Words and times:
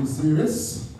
new 0.00 0.06
series. 0.06 0.90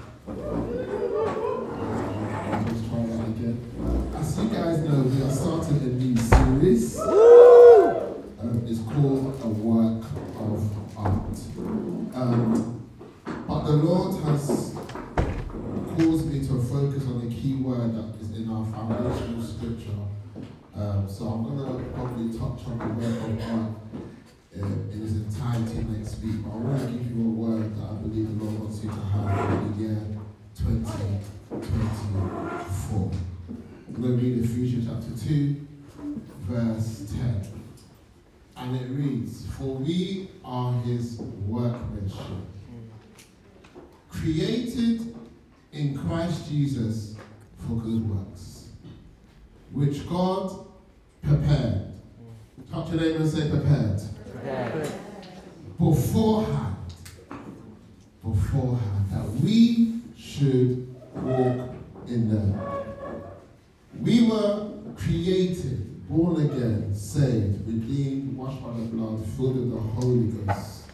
Again, 66.70 66.94
saved, 66.94 67.66
redeemed, 67.66 68.36
washed 68.36 68.62
by 68.62 68.70
the 68.70 68.86
blood, 68.86 69.24
filled 69.36 69.56
with 69.56 69.72
the 69.72 69.80
Holy 69.80 70.26
Ghost 70.26 70.84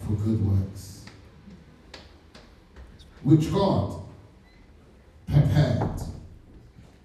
for 0.00 0.12
good 0.12 0.46
works. 0.46 1.04
Which 3.22 3.52
God 3.52 4.02
prepared 5.26 6.00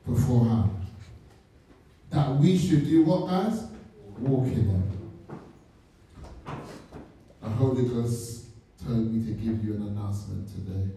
beforehand. 0.06 0.70
That 2.12 2.36
we 2.36 2.58
should 2.58 2.86
do 2.86 3.04
what, 3.04 3.28
guys? 3.28 3.64
Walk 4.20 4.46
in 4.46 4.68
them. 4.68 4.92
The 7.42 7.50
Holy 7.50 7.86
Ghost 7.86 8.46
told 8.86 9.12
me 9.12 9.26
to 9.26 9.32
give 9.32 9.66
you 9.66 9.74
an 9.74 9.88
announcement 9.88 10.48
today. 10.48 10.92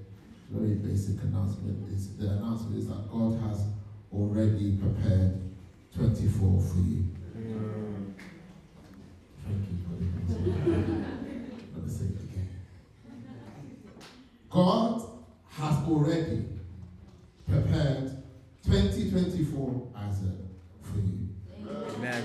Very 0.50 0.74
basic 0.74 1.22
announcement. 1.22 1.90
Is 1.92 2.16
the 2.16 2.28
announcement 2.28 2.76
is 2.78 2.88
that 2.88 3.10
God 3.10 3.40
has 3.48 3.64
already 4.12 4.76
prepared 4.76 5.45
24 5.96 6.60
for 6.60 6.78
you. 6.78 7.04
Thank 9.44 9.62
you 9.70 9.76
for 9.82 9.94
the 9.96 10.50
Let 11.74 11.84
me 11.84 11.90
say 11.90 12.04
it 12.04 12.20
again. 12.20 12.48
God 14.50 15.02
has 15.52 15.88
already 15.88 16.44
prepared 17.48 18.22
2024 18.64 19.88
as 19.96 20.22
a 20.22 20.36
for 20.82 20.98
you. 20.98 21.28
Amen. 21.96 22.22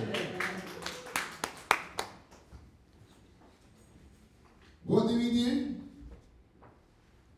What 4.83 5.07
do 5.07 5.15
we 5.15 5.31
do? 5.31 5.75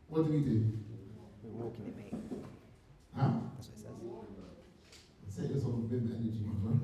What 0.08 0.26
do 0.26 0.32
we 0.32 0.40
do? 0.40 0.72
We 1.44 1.50
walk 1.50 1.76
in 1.78 1.86
it, 1.86 1.96
mate. 1.96 2.12
Huh? 3.16 3.30
That's 3.56 3.68
what 3.68 3.76
it 3.76 3.80
says. 3.80 3.94
Say 5.34 5.52
this 5.52 5.64
on 5.64 5.88
big 5.88 6.02
energy, 6.02 6.46
my 6.46 6.54
man. 6.70 6.80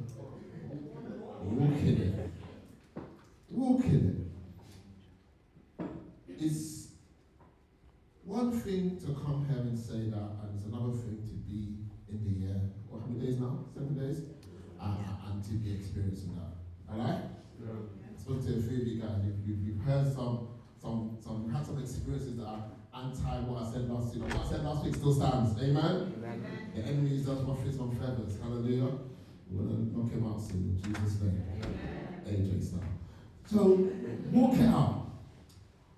Walk 1.44 1.78
in 1.82 1.96
it. 2.02 2.30
Walk 3.50 3.84
in 3.84 4.26
it. 5.78 5.86
It's 6.36 6.88
one 8.24 8.50
thing 8.50 8.98
to 9.00 9.06
come 9.14 9.46
here 9.48 9.60
and 9.60 9.78
say 9.78 10.10
that, 10.10 10.30
and 10.42 10.56
it's 10.56 10.66
another 10.66 10.90
thing 10.98 11.22
to 11.22 11.34
be 11.48 11.78
in 12.08 12.18
the 12.26 12.48
air. 12.50 12.60
What, 12.88 13.02
how 13.02 13.06
many 13.06 13.24
days 13.26 13.38
now? 13.38 13.66
Seven 13.72 13.94
days? 13.96 14.22
Uh, 14.80 14.96
and 15.30 15.44
to 15.44 15.52
be 15.52 15.72
experiencing 15.74 16.34
that. 16.34 16.92
Alright? 16.92 17.22
I 17.22 18.19
spoke 18.30 18.46
to 18.46 18.58
a 18.58 18.62
few 18.62 18.80
of 18.80 18.86
you 18.86 19.02
guys. 19.02 19.18
You've, 19.44 19.80
heard 19.82 20.06
some, 20.14 20.46
some, 20.80 21.18
some, 21.20 21.44
you 21.46 21.52
had 21.52 21.66
some 21.66 21.80
experiences 21.80 22.36
that 22.36 22.46
are 22.46 22.64
anti 22.94 23.40
what 23.42 23.62
I 23.62 23.72
said 23.72 23.90
last 23.90 24.14
week. 24.14 24.22
What 24.22 24.46
I 24.46 24.50
said 24.50 24.64
last 24.64 24.84
week 24.84 24.94
still 24.94 25.14
stands. 25.14 25.58
Amen? 25.58 26.14
Amen. 26.14 26.46
The 26.76 26.82
enemy 26.82 27.16
is 27.16 27.26
just 27.26 27.42
ruffles 27.42 27.80
on 27.80 27.90
feathers. 27.96 28.38
Hallelujah. 28.40 28.92
We're 29.50 29.66
going 29.66 29.90
to 29.90 29.98
knock 29.98 30.12
him 30.12 30.26
out 30.30 30.40
soon 30.40 30.78
in 30.78 30.94
Jesus' 30.94 31.20
name. 31.20 31.42
AJ 32.28 32.62
style. 32.62 32.80
So, 33.46 33.90
walk 34.30 34.54
it 34.54 34.68
out. 34.68 35.10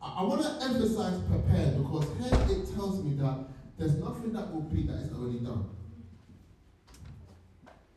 I, 0.01 0.21
I 0.21 0.23
want 0.23 0.41
to 0.41 0.65
emphasize 0.65 1.21
prepared 1.29 1.77
because 1.77 2.07
here 2.17 2.57
it 2.57 2.65
tells 2.73 3.05
me 3.05 3.15
that 3.17 3.45
there's 3.77 3.97
nothing 3.97 4.33
that 4.33 4.51
will 4.55 4.63
be 4.63 4.85
that 4.85 5.05
is 5.05 5.13
already 5.13 5.41
done. 5.41 5.69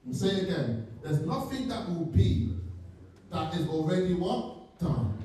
I'm 0.05 0.13
saying 0.13 0.43
again, 0.43 0.87
there's 1.01 1.21
nothing 1.21 1.69
that 1.69 1.87
will 1.87 2.07
be 2.07 2.51
that 3.31 3.53
is 3.55 3.67
already 3.67 4.13
what? 4.13 4.77
Done. 4.79 5.17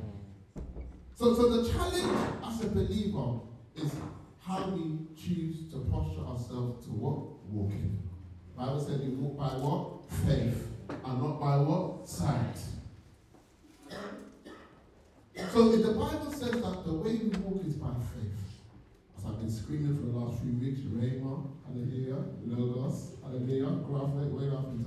So, 1.15 1.35
so 1.35 1.49
the 1.49 1.71
challenge 1.71 2.19
as 2.45 2.65
a 2.65 2.69
believer 2.69 3.41
is 3.77 3.93
how 4.41 4.71
we 4.71 5.07
choose 5.17 5.71
to 5.71 5.79
posture 5.91 6.23
ourselves 6.23 6.85
to 6.87 6.93
what? 6.93 7.45
Walking. 7.51 8.03
Bible 8.57 8.81
said 8.81 9.01
we 9.01 9.09
walk 9.15 9.37
by 9.39 9.57
what? 9.59 10.11
Faith. 10.27 10.69
And 10.89 11.23
not 11.23 11.41
by 11.41 11.57
what? 11.57 12.09
Sight. 12.09 12.57
So 15.53 15.73
if 15.73 15.83
the 15.83 15.93
Bible 15.93 16.31
says 16.31 16.53
that 16.53 16.85
the 16.85 16.93
way 16.93 17.17
we 17.17 17.29
walk 17.39 17.65
is 17.67 17.75
by 17.75 17.89
faith, 18.15 18.37
as 19.17 19.25
I've 19.25 19.39
been 19.39 19.51
screaming 19.51 19.97
for 19.97 20.03
the 20.03 20.19
last 20.19 20.43
few 20.43 20.53
weeks, 20.53 20.81
Rhema, 20.81 21.47
hallelujah, 21.67 22.23
Logos, 22.47 23.17
hallelujah, 23.23 23.71
graphic, 23.85 24.31
wait 24.33 24.53
up 24.53 24.69
and 24.69 24.85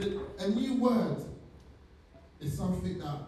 A 0.00 0.48
new 0.48 0.74
word 0.74 1.24
is 2.40 2.56
something 2.56 2.98
that 2.98 3.18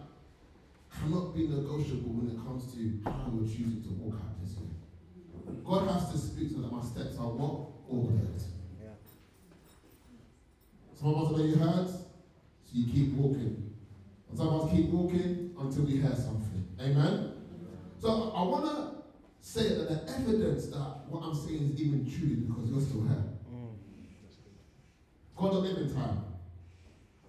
cannot 0.99 1.33
be 1.33 1.47
negotiable 1.47 2.11
when 2.11 2.35
it 2.35 2.37
comes 2.43 2.73
to 2.73 2.99
how 3.09 3.31
you're 3.33 3.47
choosing 3.47 3.81
to 3.83 3.89
walk 3.93 4.19
out 4.19 4.41
this 4.43 4.57
year. 4.57 5.55
God 5.63 5.87
has 5.89 6.11
to 6.11 6.17
speak 6.17 6.51
so 6.51 6.59
that 6.59 6.71
my 6.71 6.83
steps 6.83 7.17
are 7.19 7.29
what? 7.31 7.71
Ordered. 7.87 8.41
Yeah. 8.81 8.89
Some 10.99 11.15
of 11.15 11.31
us 11.31 11.39
are 11.39 11.45
you 11.45 11.55
heard, 11.55 11.87
so 11.87 12.03
you 12.73 12.91
keep 12.91 13.13
walking. 13.13 13.71
And 14.29 14.37
some 14.37 14.49
of 14.49 14.65
us 14.65 14.75
keep 14.75 14.89
walking 14.89 15.55
until 15.57 15.83
we 15.83 16.01
hear 16.01 16.15
something. 16.15 16.67
Amen? 16.81 17.31
So 18.01 18.33
I 18.35 18.41
want 18.43 18.65
to 18.65 19.03
say 19.39 19.69
that 19.69 19.87
the 19.87 20.13
evidence 20.19 20.67
that 20.67 21.07
what 21.07 21.23
I'm 21.23 21.33
saying 21.33 21.71
is 21.73 21.81
even 21.81 22.03
true 22.03 22.35
because 22.43 22.69
you're 22.69 22.81
still 22.81 23.03
here. 23.03 23.23
Mm. 23.49 23.71
God 25.37 25.51
don't 25.53 25.63
live 25.63 25.77
in 25.77 25.95
time. 25.95 26.23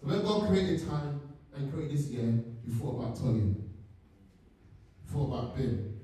So 0.00 0.06
when 0.06 0.22
God 0.22 0.48
created 0.48 0.88
time 0.88 1.20
and 1.54 1.72
created 1.72 1.98
this 1.98 2.06
year, 2.08 2.22
you 2.66 2.72
thought 2.74 3.00
about 3.00 3.16
Tony. 3.16 3.40
You 3.40 3.64
thought 5.12 5.26
about 5.26 5.56
Ben. 5.56 5.94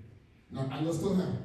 Now, 0.50 0.68
and 0.72 0.84
you're 0.84 0.94
still 0.94 1.14
here. 1.14 1.38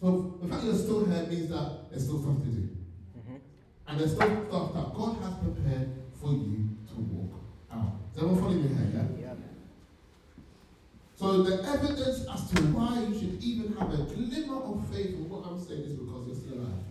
So 0.00 0.38
the 0.42 0.48
fact 0.48 0.64
you're 0.64 0.74
still 0.74 1.04
here 1.06 1.26
means 1.26 1.48
that 1.50 1.90
there's 1.90 2.04
still 2.04 2.20
stuff 2.20 2.36
to 2.42 2.48
do. 2.48 2.68
Mhm. 3.16 3.40
And 3.88 4.00
there's 4.00 4.12
still 4.14 4.46
stuff 4.48 4.74
that 4.74 4.94
God 4.94 5.16
has 5.22 5.34
prepared 5.42 5.88
for 6.14 6.32
you 6.32 6.68
to 6.88 7.00
walk 7.00 7.40
out. 7.72 7.92
Is 8.12 8.18
everyone 8.18 8.40
following 8.40 8.62
me 8.62 8.68
here? 8.68 8.90
Yeah? 8.94 9.20
Yeah. 9.20 9.34
So 11.16 11.42
the 11.42 11.62
evidence 11.64 12.26
as 12.26 12.50
to 12.50 12.62
why 12.74 13.06
you 13.06 13.18
should 13.18 13.42
even 13.42 13.72
have 13.74 13.92
a 13.94 14.02
glimmer 14.02 14.60
of 14.62 14.86
faith 14.88 15.14
in 15.14 15.28
what 15.28 15.46
I'm 15.46 15.58
saying 15.60 15.82
is 15.82 15.92
because 15.92 16.26
you're 16.26 16.36
still 16.36 16.58
alive. 16.58 16.84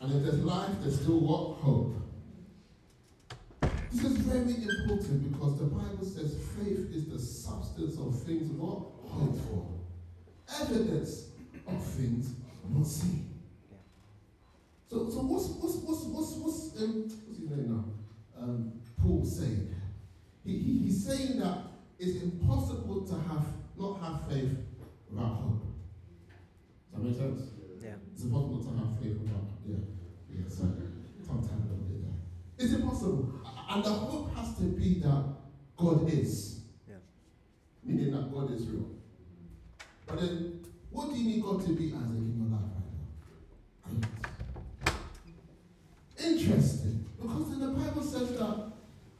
And 0.00 0.12
if 0.12 0.22
there's 0.22 0.44
life, 0.44 0.70
there's 0.80 1.00
still 1.00 1.20
what? 1.20 1.58
Hope. 1.58 1.96
This 3.94 4.04
is 4.04 4.18
very 4.18 4.54
important 4.54 5.32
because 5.32 5.58
the 5.58 5.66
Bible 5.66 6.04
says 6.04 6.36
faith 6.58 6.90
is 6.92 7.06
the 7.06 7.18
substance 7.18 7.96
of 7.98 8.20
things 8.24 8.50
not 8.58 8.94
Hoped 9.14 9.40
for. 9.48 9.66
Evidence 10.62 11.28
of 11.68 11.84
things 11.84 12.34
not 12.68 12.86
seen. 12.86 13.30
So, 14.90 15.08
so 15.08 15.20
what's 15.20 15.46
what's 15.46 15.76
what's 15.76 16.02
what's 16.04 16.32
what's 16.42 16.82
um, 16.82 17.02
what's 17.26 17.38
his 17.38 17.50
name 17.50 17.70
now? 17.70 17.84
Um, 18.42 18.72
Paul 19.00 19.24
saying. 19.24 19.72
He, 20.44 20.58
he, 20.58 20.78
he's 20.84 21.06
saying 21.06 21.38
that 21.38 21.58
it's 21.98 22.20
impossible 22.22 23.06
to 23.06 23.14
have 23.14 23.46
not 23.78 24.00
have 24.00 24.28
faith 24.28 24.58
without 25.08 25.36
hope. 25.36 25.62
Does 26.92 27.02
that 27.02 27.02
make 27.02 27.16
sense? 27.16 27.50
Yeah. 27.80 27.94
It's 28.12 28.24
impossible 28.24 28.64
to 28.64 28.70
have 28.78 28.98
faith 29.00 29.18
without 29.22 29.46
yeah. 29.64 29.76
Yeah, 30.28 30.48
so 30.48 30.64
tongue 31.26 31.46
tied 31.46 31.62
a 31.62 31.70
little 31.70 31.86
bit 31.86 32.02
there. 32.02 32.18
It's 32.58 32.74
impossible. 32.74 33.43
A- 33.68 33.74
And 33.74 33.84
the 33.84 33.90
hope 33.90 34.34
has 34.34 34.56
to 34.58 34.62
be 34.64 35.00
that 35.00 35.24
God 35.76 36.08
is. 36.12 36.60
Yeah. 36.88 36.96
Meaning 37.84 38.12
that 38.12 38.32
God 38.32 38.50
is 38.52 38.66
real. 38.68 38.86
But 40.06 40.20
then, 40.20 40.60
what 40.90 41.10
do 41.10 41.16
you 41.18 41.24
need 41.36 41.42
God 41.42 41.64
to 41.66 41.72
be 41.74 41.86
as 41.88 42.10
in 42.10 42.34
your 42.38 42.48
life 42.50 42.70
right 43.86 44.00
now? 44.00 44.92
Good. 46.16 46.24
Interesting, 46.24 47.04
because 47.20 47.52
in 47.52 47.60
the 47.60 47.68
Bible 47.68 48.02
says 48.02 48.30
that 48.38 48.72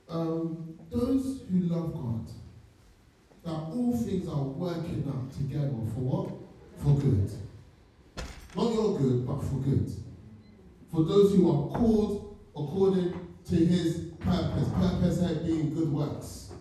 um, 0.08 0.78
those 0.90 1.40
who 1.50 1.60
love 1.60 1.92
God, 1.92 2.28
that 3.44 3.50
all 3.74 3.96
things 3.96 4.28
are 4.28 4.42
working 4.42 5.04
out 5.08 5.32
together 5.32 5.68
for 5.94 6.00
what? 6.00 6.28
For 6.78 6.94
good. 7.00 7.30
Not 8.56 8.72
your 8.74 8.98
good, 8.98 9.26
but 9.26 9.40
for 9.42 9.56
good. 9.56 9.90
For 10.92 11.02
those 11.02 11.34
who 11.34 11.48
are 11.50 11.76
called 11.78 12.38
according 12.56 13.12
to 13.48 13.56
his 13.56 14.12
purpose. 14.24 14.68
Purpose 14.68 15.20
here 15.20 15.40
being 15.44 15.74
good 15.74 15.92
works. 15.92 16.52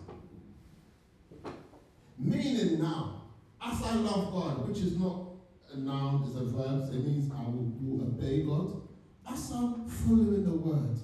Meaning 2.18 2.80
now, 2.80 3.22
as 3.62 3.82
I 3.82 3.94
love 3.96 4.32
God, 4.32 4.68
which 4.68 4.78
is 4.78 4.98
not 4.98 5.26
a 5.72 5.78
noun, 5.78 6.24
it's 6.26 6.36
a 6.36 6.44
verb, 6.44 6.86
so 6.86 6.92
it 6.92 7.04
means 7.04 7.30
I 7.32 7.42
will, 7.42 7.72
will 7.80 8.06
obey 8.06 8.42
God. 8.42 8.82
As 9.26 9.50
I'm 9.50 9.88
following 9.88 10.44
the 10.44 10.52
word, 10.52 10.98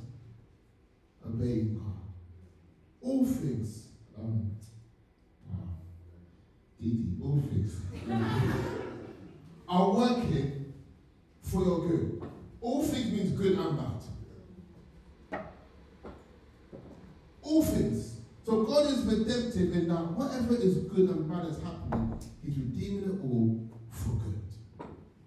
obeying 1.26 1.74
God. 1.78 1.86
All 3.02 3.24
things, 3.24 3.88
um, 4.18 4.50
wow, 5.48 5.56
Didi, 6.78 7.16
all 7.22 7.42
things 7.50 7.80
are 9.68 9.90
working 9.90 10.74
for 11.42 11.64
your 11.64 11.88
good. 11.88 12.22
All 12.60 12.82
things 12.82 13.10
means 13.10 13.32
good 13.32 13.58
and 13.58 13.76
bad. 13.78 13.99
Things. 17.42 18.20
So 18.44 18.62
God 18.64 18.86
is 18.86 19.04
redemptive 19.04 19.76
in 19.76 19.88
that 19.88 20.12
whatever 20.12 20.56
is 20.56 20.78
good 20.78 21.10
and 21.10 21.28
bad 21.28 21.46
is 21.46 21.56
happening, 21.62 22.18
He's 22.42 22.56
redeeming 22.56 23.04
it 23.04 23.20
all 23.22 23.68
for 23.90 24.10
good. 24.10 24.40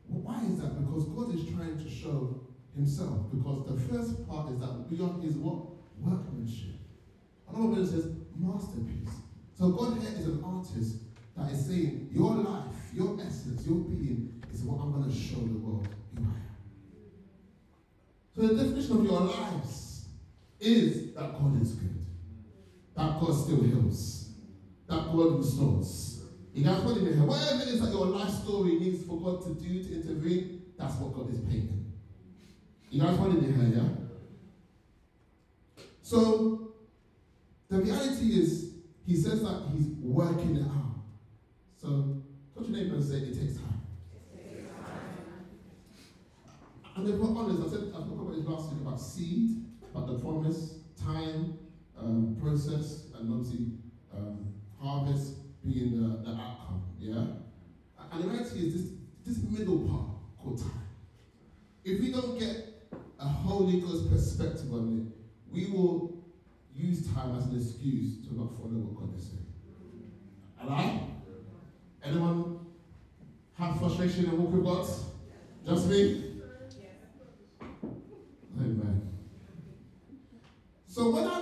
Why 0.08 0.42
is 0.50 0.60
that? 0.62 0.80
Because 0.80 1.06
God 1.06 1.36
is 1.36 1.46
trying 1.54 1.78
to 1.78 1.90
show 1.90 2.42
Himself. 2.76 3.32
Because 3.32 3.66
the 3.68 3.80
first 3.94 4.28
part 4.28 4.52
is 4.52 4.60
that 4.60 4.86
we 4.90 5.00
are 5.04 5.22
His 5.22 5.36
what? 5.36 5.68
Workmanship. 6.00 6.76
Another 7.48 7.76
verse 7.76 7.92
says 7.92 8.08
masterpiece. 8.38 9.14
So 9.58 9.70
God 9.70 10.02
here 10.02 10.12
is 10.18 10.26
an 10.26 10.44
artist 10.44 10.98
that 11.38 11.52
is 11.52 11.66
saying, 11.66 12.10
Your 12.12 12.36
life, 12.36 12.76
your 12.94 13.18
essence, 13.22 13.66
your 13.66 13.78
being 13.78 14.44
is 14.52 14.62
what 14.64 14.82
I'm 14.82 14.92
going 14.92 15.10
to 15.10 15.16
show 15.16 15.36
the 15.36 15.58
world 15.60 15.88
who 16.18 16.24
I 16.24 16.28
am. 16.28 16.58
So 18.36 18.42
the 18.48 18.64
definition 18.64 18.98
of 18.98 19.06
your 19.06 19.20
lives 19.20 20.06
is 20.60 21.14
that 21.14 21.34
God 21.34 21.62
is 21.62 21.74
good, 21.74 22.03
that 22.96 23.20
God 23.20 23.34
still 23.34 23.64
heals, 23.64 24.32
that 24.88 25.06
God 25.12 25.38
restores. 25.38 26.24
You 26.54 26.64
guys 26.64 26.84
in. 27.08 27.26
Whatever 27.26 27.64
it 27.64 27.68
is 27.70 27.82
that 27.82 27.92
your 27.92 28.06
life 28.06 28.30
story 28.30 28.80
needs 28.80 29.04
for 29.06 29.20
God 29.20 29.44
to 29.44 29.56
do 29.56 29.84
to 29.84 29.96
intervene, 29.96 30.62
that's 30.78 30.96
what 30.96 31.14
God 31.14 31.34
is 31.34 31.40
painting. 31.40 31.92
You 32.90 33.02
guys 33.02 33.18
it 33.36 33.44
in 33.44 33.56
here, 33.56 33.82
yeah? 33.82 33.90
So 36.04 36.74
the 37.70 37.80
reality 37.82 38.40
is, 38.40 38.76
he 39.06 39.16
says 39.16 39.42
that 39.42 39.64
he's 39.76 39.88
working 40.00 40.58
it 40.58 40.64
out. 40.64 41.02
So 41.82 42.22
touch 42.56 42.70
your 42.70 42.78
neighbor 42.78 42.96
and 42.96 43.04
say, 43.04 43.16
it 43.16 43.34
takes 43.40 43.56
time. 43.56 43.82
And 46.96 47.10
if 47.10 47.16
we're 47.16 47.36
honest, 47.36 47.64
I 47.64 47.70
said 47.72 47.92
I 47.96 48.00
spoke 48.02 48.22
about 48.22 48.36
this 48.36 48.46
last 48.46 48.72
week 48.72 48.82
about 48.82 49.02
seed, 49.02 49.66
about 49.92 50.08
the 50.08 50.20
promise, 50.20 50.76
time, 51.04 51.58
um, 52.00 52.38
process, 52.42 53.06
and 53.18 53.32
obviously 53.32 53.68
um, 54.16 54.54
harvest 54.80 55.36
being 55.64 55.92
the, 55.92 56.30
the 56.30 56.36
outcome. 56.36 56.84
Yeah? 57.00 57.26
And 58.12 58.24
the 58.24 58.28
reality 58.28 58.68
is 58.68 58.74
this 58.74 58.92
this 59.26 59.44
middle 59.50 59.80
part 59.88 60.10
called 60.42 60.60
time. 60.60 60.88
If 61.84 62.00
we 62.00 62.12
don't 62.12 62.38
get 62.38 62.90
a 63.20 63.26
Holy 63.26 63.80
Ghost 63.80 64.10
perspective 64.12 64.72
on 64.74 65.08
it, 65.08 65.54
we 65.54 65.72
will 65.72 66.24
use 66.76 67.08
time 67.14 67.38
as 67.38 67.46
an 67.46 67.56
excuse 67.56 68.26
to 68.28 68.36
not 68.36 68.56
follow 68.58 68.70
what 68.70 69.00
God 69.00 69.18
is 69.18 69.26
saying. 69.28 69.46
Alright? 70.62 71.02
Anyone 72.04 72.60
have 73.58 73.80
frustration 73.80 74.26
and 74.26 74.40
walk 74.40 74.52
with 74.52 74.64
God? 74.64 74.88
Just 75.66 75.88
me? 75.88 76.42
Amen. 78.60 79.10
So 80.88 81.10
when 81.12 81.26
I 81.26 81.33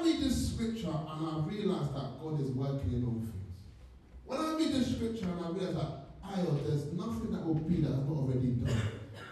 scripture 0.61 0.93
and 0.93 1.27
I 1.27 1.39
realize 1.47 1.89
that 1.93 2.21
God 2.21 2.39
is 2.39 2.51
working 2.51 2.93
in 2.93 3.03
all 3.05 3.19
things, 3.19 3.57
when 4.25 4.39
I 4.39 4.53
read 4.57 4.73
the 4.73 4.85
scripture 4.85 5.25
and 5.25 5.45
I 5.45 5.49
realize 5.49 5.75
that 5.75 5.97
I 6.23 6.35
there's 6.67 6.93
nothing 6.93 7.31
that 7.31 7.45
will 7.45 7.55
be 7.55 7.81
that 7.81 7.91
I've 7.91 8.07
not 8.07 8.17
already 8.17 8.49
done. 8.61 8.81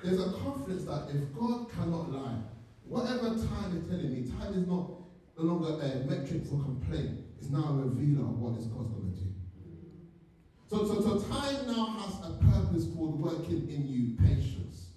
There's 0.03 0.19
a 0.19 0.31
confidence 0.43 0.85
that 0.85 1.09
if 1.13 1.33
God 1.37 1.69
cannot 1.71 2.11
lie, 2.11 2.39
whatever 2.83 3.29
time 3.29 3.77
is 3.77 3.87
telling 3.87 4.11
me, 4.11 4.29
time 4.39 4.53
is 4.53 4.67
not 4.67 4.89
no 5.37 5.43
longer 5.43 5.81
a 5.81 6.03
metric 6.09 6.43
for 6.45 6.61
complaint. 6.63 7.19
It's 7.37 7.49
now 7.49 7.63
a 7.63 7.73
revealer 7.73 8.25
of 8.25 8.39
what 8.39 8.59
is 8.59 8.65
God's 8.65 8.89
going 8.89 9.13
to 9.13 9.19
do. 9.19 9.33
So, 10.67 10.85
so, 10.85 11.01
so 11.01 11.29
time 11.29 11.67
now 11.67 11.85
has 11.99 12.15
a 12.25 12.33
purpose 12.43 12.87
called 12.95 13.21
working 13.21 13.69
in 13.69 13.87
you, 13.87 14.17
patience. 14.17 14.87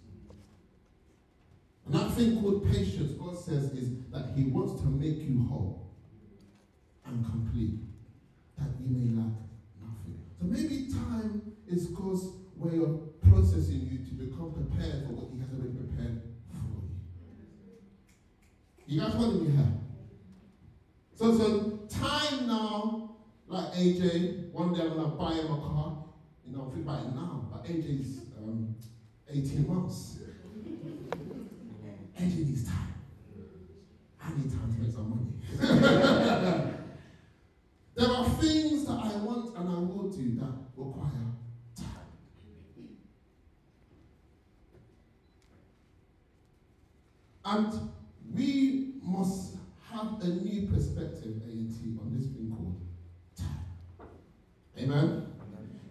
And 1.87 1.95
that 1.95 2.11
thing 2.13 2.41
called 2.41 2.67
patience, 2.73 3.13
God 3.13 3.39
says, 3.39 3.71
is 3.73 3.91
that 4.11 4.33
He 4.35 4.45
wants 4.45 4.81
to 4.83 4.89
make 4.89 5.19
you 5.19 5.47
whole 5.49 5.92
and 7.13 7.25
complete, 7.25 7.79
that 8.59 8.69
you 8.81 8.89
may 8.89 9.15
lack 9.21 9.37
nothing. 9.81 10.19
So 10.39 10.47
maybe 10.47 10.89
time 10.93 11.43
is 11.69 11.87
God's 11.89 12.25
way 12.57 12.79
of 12.79 13.21
processing 13.21 13.89
you 13.91 13.99
to 13.99 14.15
become 14.15 14.53
prepared 14.53 15.07
for 15.07 15.13
what 15.13 15.31
He 15.33 15.39
has 15.41 15.51
already 15.53 15.77
prepared 15.77 16.23
for 16.51 16.83
you. 18.89 18.95
You 18.95 19.01
guys 19.01 19.13
following 19.13 19.45
me 19.45 19.51
here? 19.57 19.73
So, 21.15 21.37
so 21.39 21.79
time 21.89 22.47
now, 22.47 23.17
like 23.47 23.73
AJ, 23.75 24.51
one 24.51 24.73
day 24.73 24.81
I'm 24.83 24.97
gonna 24.97 25.09
buy 25.09 25.35
him 25.35 25.53
a 25.53 25.57
car. 25.61 26.05
You 26.47 26.57
know, 26.57 26.71
think 26.75 26.87
about 26.87 27.05
it 27.05 27.15
now, 27.15 27.49
but 27.53 27.65
AJ's 27.65 28.23
um, 28.39 28.75
18 29.29 29.69
months. 29.69 30.19
AJ 32.19 32.37
needs 32.47 32.65
time. 32.65 32.95
I 34.23 34.31
need 34.37 34.51
time 34.51 34.75
to 34.75 34.81
make 34.81 34.93
some 34.93 35.11
money. 35.11 35.33
there 37.95 38.09
are 38.09 38.29
things 38.41 38.85
that 38.87 38.93
I 38.93 39.17
want 39.17 39.57
and 39.57 39.69
I 39.69 39.79
will 39.79 40.09
do 40.11 40.35
that 40.37 40.53
require 40.77 41.11
time. 41.77 41.87
And 47.53 47.91
we 48.35 48.95
must 49.03 49.57
have 49.91 50.23
a 50.23 50.27
new 50.27 50.69
perspective, 50.69 51.43
A&T, 51.47 51.99
on 52.01 52.17
this 52.17 52.29
thing 52.29 52.51
called 52.51 52.81
time. 53.37 53.67
Amen? 54.79 55.27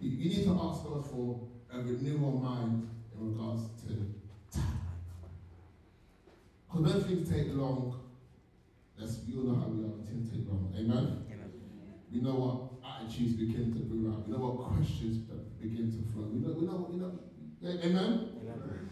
You, 0.00 0.10
you 0.10 0.28
need 0.30 0.44
to 0.44 0.60
ask 0.60 0.82
God 0.82 1.08
for 1.08 1.46
a 1.72 1.78
renewal 1.78 2.32
mind 2.32 2.90
in 3.14 3.32
regards 3.32 3.62
to 3.82 4.58
time. 4.58 4.80
Because 6.68 6.94
when 6.94 7.04
things 7.04 7.30
take 7.30 7.54
long, 7.54 8.00
let's, 8.98 9.20
we 9.28 9.36
all 9.36 9.44
know 9.44 9.54
how 9.54 9.68
we 9.68 9.84
are, 9.84 10.04
things 10.04 10.30
take 10.32 10.48
long. 10.48 10.74
Amen? 10.76 11.26
Amen. 11.30 11.52
We 12.12 12.20
know 12.22 12.34
what 12.34 12.90
attitudes 12.90 13.34
begin 13.34 13.72
to 13.72 13.78
brew 13.78 14.12
out. 14.12 14.26
We 14.26 14.32
know 14.32 14.42
what 14.42 14.74
questions 14.74 15.30
begin 15.60 15.92
to 15.92 16.12
flow. 16.12 16.24
We 16.24 16.40
know, 16.40 16.54
we 16.58 16.66
know, 16.66 16.88
we 16.90 16.96
know. 16.96 17.20
Amen? 17.84 18.30
Amen. 18.42 18.88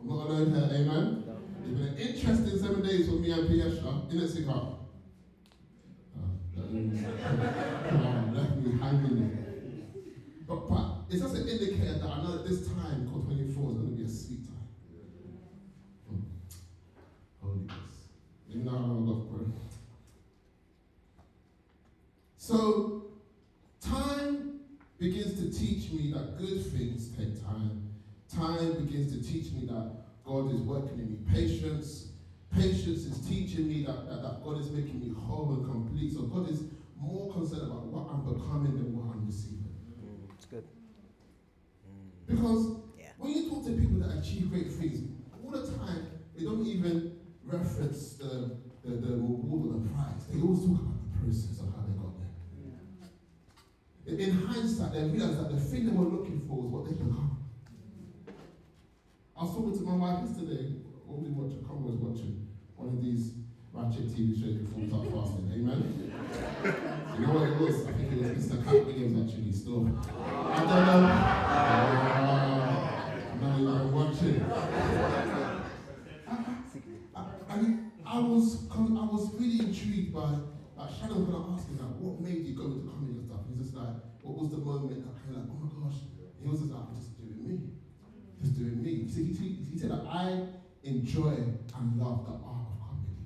I'm 0.00 0.08
not 0.08 0.28
alone 0.28 0.54
here, 0.54 0.80
amen? 0.80 1.29
It's 1.70 1.78
been 1.78 1.88
an 1.88 1.98
interesting 1.98 2.58
seven 2.58 2.82
days 2.82 3.06
for 3.06 3.12
me 3.12 3.30
and 3.30 3.48
Piesha 3.48 4.10
in 4.10 4.18
it, 4.18 4.28
Sikha. 4.28 4.50
Oh, 4.50 4.76
left 8.34 8.56
me 8.56 8.78
hanging. 8.80 9.38
But, 10.48 10.68
but 10.68 10.86
it's 11.08 11.22
just 11.22 11.36
an 11.36 11.46
indicator 11.46 11.98
that 12.00 12.08
I 12.10 12.22
know 12.22 12.38
that 12.38 12.48
this 12.48 12.66
time, 12.66 13.08
called 13.08 13.24
24, 13.26 13.70
is 13.70 13.76
going 13.76 13.90
to 13.90 13.96
be 13.96 14.02
a 14.02 14.08
sweet 14.08 14.46
time. 14.48 14.68
Hmm. 16.08 16.20
Holy 17.40 17.66
Ghost. 17.66 17.78
Know 18.52 18.70
how 18.72 18.76
I 18.76 18.88
love 18.88 19.30
prayer. 19.30 19.52
So, 22.36 23.04
time 23.80 24.58
begins 24.98 25.38
to 25.38 25.56
teach 25.56 25.92
me 25.92 26.10
that 26.14 26.36
good 26.36 26.66
things 26.66 27.10
take 27.16 27.40
time. 27.44 27.90
Time 28.28 28.84
begins 28.84 29.12
to 29.12 29.22
teach 29.22 29.52
me 29.52 29.66
that 29.66 30.09
God 30.30 30.54
is 30.54 30.60
working 30.60 31.00
in 31.00 31.10
me. 31.10 31.18
Patience. 31.28 32.12
Patience 32.54 33.02
is 33.04 33.18
teaching 33.28 33.66
me 33.68 33.82
that, 33.84 34.08
that, 34.08 34.22
that 34.22 34.44
God 34.44 34.60
is 34.60 34.70
making 34.70 35.00
me 35.00 35.12
whole 35.12 35.54
and 35.54 35.64
complete. 35.64 36.12
So 36.14 36.22
God 36.22 36.48
is 36.48 36.62
more 37.00 37.32
concerned 37.32 37.62
about 37.62 37.86
what 37.86 38.14
I'm 38.14 38.22
becoming 38.22 38.78
than 38.78 38.94
what 38.94 39.10
I'm 39.10 39.26
receiving. 39.26 39.74
Mm, 39.98 40.30
it's 40.34 40.44
good. 40.46 40.62
Mm, 40.62 42.30
Because 42.30 42.78
yeah. 42.98 43.10
when 43.18 43.32
you 43.32 43.50
talk 43.50 43.64
to 43.66 43.72
people 43.72 43.98
that 44.06 44.18
achieve 44.18 44.50
great 44.50 44.70
things, 44.70 45.02
all 45.34 45.50
the 45.50 45.66
time 45.66 46.06
they 46.36 46.44
don't 46.44 46.64
even 46.64 47.18
reference 47.44 48.14
the, 48.14 48.54
the, 48.84 49.02
the 49.02 49.16
reward 49.18 49.66
or 49.66 49.80
the 49.82 49.88
prize. 49.90 50.30
They 50.30 50.38
always 50.40 50.62
talk 50.62 50.78
about 50.78 50.94
the 50.94 51.26
process 51.26 51.58
of 51.58 51.74
how 51.74 51.82
they 51.82 51.94
got 51.98 52.14
there. 54.06 54.14
In 54.14 54.46
hindsight, 54.46 54.92
they 54.92 55.02
realize 55.10 55.38
that 55.38 55.50
the 55.50 55.58
thing 55.58 55.86
they 55.86 55.92
were 55.92 56.06
looking 56.06 56.46
for 56.46 56.54
was 56.62 56.70
what 56.70 56.84
they 56.86 56.94
become. 56.94 57.39
I 59.40 59.44
was 59.44 59.54
talking 59.54 59.72
to 59.72 59.84
my 59.84 59.96
wife 59.96 60.28
yesterday. 60.28 60.68
What 61.08 61.24
we 61.24 61.30
watching? 61.32 61.64
I 61.64 61.72
was 61.72 61.96
watching 61.96 62.44
one 62.76 62.92
of 62.92 63.00
these 63.00 63.40
ratchet 63.72 64.12
TV 64.12 64.36
shows 64.36 64.60
before 64.60 64.84
start 64.84 65.08
fasting. 65.08 65.48
Amen. 65.48 65.80
you 67.16 67.24
know 67.24 67.32
what 67.32 67.48
it 67.48 67.56
was? 67.56 67.88
I 67.88 67.96
think 67.96 68.12
it 68.12 68.20
was 68.20 68.36
Mr. 68.36 68.60
Katt 68.60 68.84
Williams 68.84 69.16
actually. 69.16 69.48
Still, 69.56 69.88
I 69.88 70.60
don't 70.60 70.84
know. 70.84 71.08
Uh, 71.56 71.88
now 73.40 73.56
you're 73.56 73.88
watching. 73.88 74.44
I, 76.28 76.36
I, 77.16 77.24
I, 77.48 77.56
I 78.04 78.18
was 78.20 78.68
I 78.76 78.76
was 79.08 79.32
really 79.40 79.64
intrigued 79.64 80.12
by 80.12 80.36
like 80.76 80.92
when 81.00 81.32
I 81.32 81.56
asked 81.56 81.72
him 81.72 81.80
like, 81.80 81.96
what 81.96 82.20
made 82.20 82.44
you 82.44 82.52
go 82.52 82.68
into 82.68 82.84
comedy 82.84 83.16
and 83.16 83.24
stuff? 83.24 83.48
He's 83.48 83.56
just 83.56 83.72
like, 83.72 84.04
what 84.20 84.36
was 84.36 84.52
the 84.52 84.60
moment 84.60 85.00
kind 85.00 85.32
of 85.32 85.36
like, 85.36 85.48
oh 85.48 85.64
my 85.64 85.72
gosh? 85.80 86.04
He 86.36 86.44
was 86.44 86.60
just 86.60 86.76
like, 86.76 86.84
I'm 86.84 86.92
just 86.92 87.16
doing 87.16 87.40
me, 87.40 87.80
just 88.40 88.49
doing 88.60 88.82
me. 88.82 89.04
He 89.04 89.08
said, 89.08 89.24
he, 89.24 89.56
he 89.72 89.78
said 89.78 89.90
that 89.90 90.04
I 90.06 90.44
enjoy 90.84 91.32
and 91.32 91.86
love 91.96 92.26
the 92.28 92.36
art 92.44 92.68
of 92.68 92.76
comedy. 92.80 93.16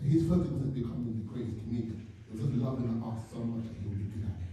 So 0.00 0.08
his 0.08 0.24
focus 0.28 0.48
wasn't 0.48 0.74
becoming 0.74 1.20
the 1.20 1.28
greatest 1.28 1.60
comedian. 1.60 2.08
It 2.28 2.32
was 2.32 2.48
just 2.48 2.56
loving 2.56 2.88
the 2.88 3.04
art 3.04 3.20
so 3.30 3.38
much 3.44 3.68
that 3.68 3.76
he 3.76 3.88
would 3.88 3.98
be 3.98 4.08
good 4.08 4.24
at 4.24 4.40
it. 4.40 4.48